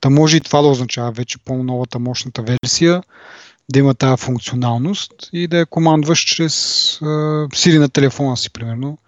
[0.00, 3.02] Та може и това да означава вече по-новата мощната версия,
[3.72, 6.54] да има тази функционалност и да я командваш чрез
[7.02, 7.04] а,
[7.48, 8.98] Siri на телефона си, примерно.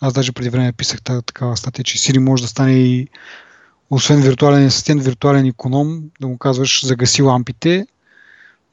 [0.00, 3.08] Аз даже преди време писах та, такава статия, че Siri може да стане и
[3.90, 7.86] освен виртуален асистент, виртуален економ, да му казваш загаси лампите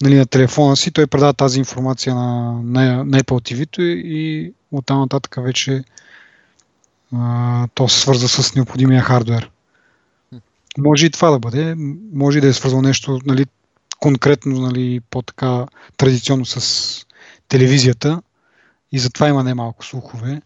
[0.02, 5.00] нали, на телефона си, той предава тази информация на, на, на Apple TV-то и оттам
[5.00, 5.84] нататък вече
[7.14, 9.52] а, то се свърза с необходимия хардвер.
[10.78, 11.76] Може и това да бъде,
[12.14, 13.46] може и да е свързано нещо, нали,
[14.00, 15.66] конкретно, нали, по-така
[15.98, 17.06] традиционно с
[17.48, 18.22] телевизията
[18.92, 20.42] и затова има немалко слухове.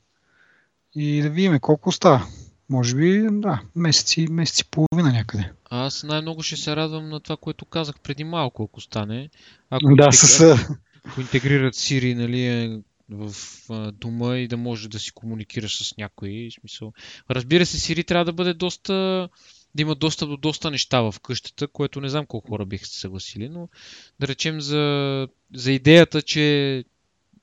[1.01, 2.27] И да видим колко остава.
[2.69, 5.51] Може би, да, месеци, месеци и половина някъде.
[5.69, 9.29] Аз най-много ще се радвам на това, което казах преди малко, ако стане.
[9.69, 10.57] Ако, Да, интегри- с...
[11.05, 13.33] ако интегрират Siri нали, е, в
[13.69, 16.49] а, дома и да можеш да си комуникираш с някой.
[16.59, 16.93] Смисъл.
[17.29, 18.93] Разбира се, Siri трябва да бъде доста
[19.75, 22.99] да има достъп до доста неща в къщата, което не знам колко хора биха се
[22.99, 23.69] съгласили, но
[24.19, 26.83] да речем за, за идеята, че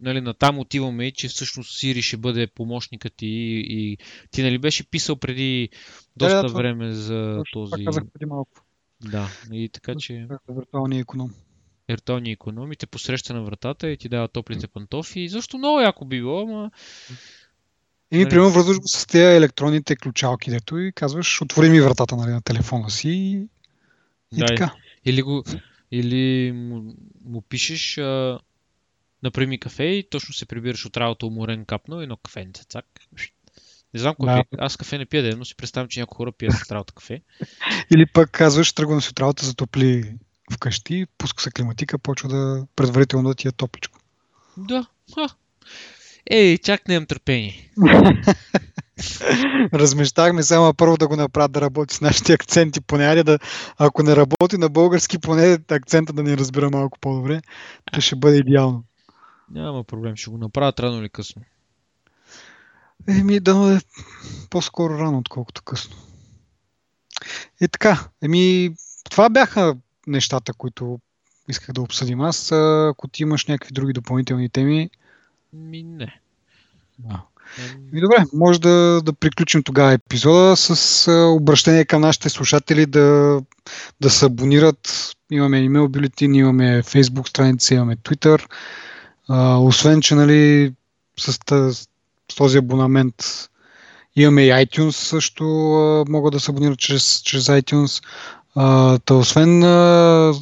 [0.00, 3.98] нали, натам отиваме че всъщност Siri ще бъде помощникът ти и, и
[4.30, 5.68] ти нали беше писал преди
[6.16, 7.84] Да, доста да, това- време за това този...
[7.84, 8.50] казах преди малко.
[9.00, 11.30] Да, и така че виртуалния економ.
[11.88, 15.20] виртуалния економ и те посреща на вратата и ти дава топлите пантофи.
[15.20, 16.70] И защо много яко би било, ама
[18.12, 18.30] И ми, Нали?
[18.30, 22.42] примерно, връзваш го с тези електронните ключалки, дето и казваш, отвори ми вратата нали, на
[22.42, 23.32] телефона си и,
[24.32, 24.74] и Да, така.
[25.04, 25.44] Или, го,
[25.90, 26.94] или му,
[27.24, 28.38] му пишеш, а,
[29.22, 32.84] направи ми кафе и точно се прибираш от работа уморен капнал, едно кафенце, цак.
[33.94, 34.44] Не знам кой Да.
[34.58, 37.22] Аз кафе не пия ден, но си представям, че някои хора пият след работа кафе.
[37.94, 40.14] Или пък казваш, тръгвам си от работа, затопли
[40.52, 43.98] вкъщи, пуска се климатика, почва да предварително да ти е топличко.
[44.56, 44.86] Да.
[45.14, 45.28] Ха.
[46.30, 47.70] Ей, чак нямам търпение.
[49.74, 53.38] Размещахме само първо да го направят да работи с нашите акценти, поне да,
[53.78, 57.40] ако не работи на български, поне акцента да ни разбира малко по-добре,
[57.92, 58.84] то ще бъде идеално.
[59.50, 61.42] Няма проблем, ще го направят рано или късно.
[63.08, 63.78] Еми, да е
[64.50, 65.96] по-скоро рано, отколкото късно.
[67.60, 68.74] И така, еми,
[69.10, 69.76] това бяха
[70.06, 71.00] нещата, които
[71.48, 72.52] исках да обсъдим аз.
[72.90, 74.90] Ако ти имаш някакви други допълнителни теми,
[75.52, 76.20] Ми не.
[76.98, 77.22] да.
[77.92, 83.40] И добре, може да, да приключим тогава епизода с а, обращение към нашите слушатели да,
[84.00, 85.12] да се абонират.
[85.30, 88.46] Имаме имейл бюлетин, имаме Facebook страница, имаме Twitter.
[89.28, 90.72] А, освен, че нали,
[91.18, 91.32] с,
[92.28, 93.14] с този абонамент
[94.16, 98.04] имаме и iTunes също, а, могат да се абонират чрез, чрез iTunes.
[98.54, 100.32] А, та освен а,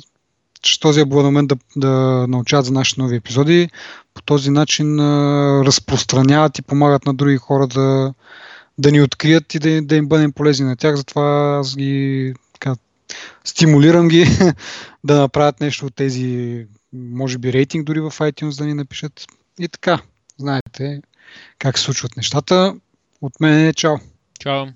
[0.63, 1.91] чрез този абонамент да, да
[2.29, 3.69] научават за нашите нови епизоди,
[4.15, 8.15] по този начин а, разпространяват и помагат на други хора да,
[8.79, 10.97] да ни открият и да, да им бъдем полезни на тях.
[10.97, 12.77] Затова аз ги така,
[13.45, 14.27] стимулирам ги
[15.05, 19.27] да направят нещо от тези, може би рейтинг дори в iTunes да ни напишат.
[19.59, 20.03] И така,
[20.39, 21.03] знаете
[21.59, 22.77] как се случват нещата.
[23.21, 23.97] От мен е чао!
[24.41, 24.67] Чао.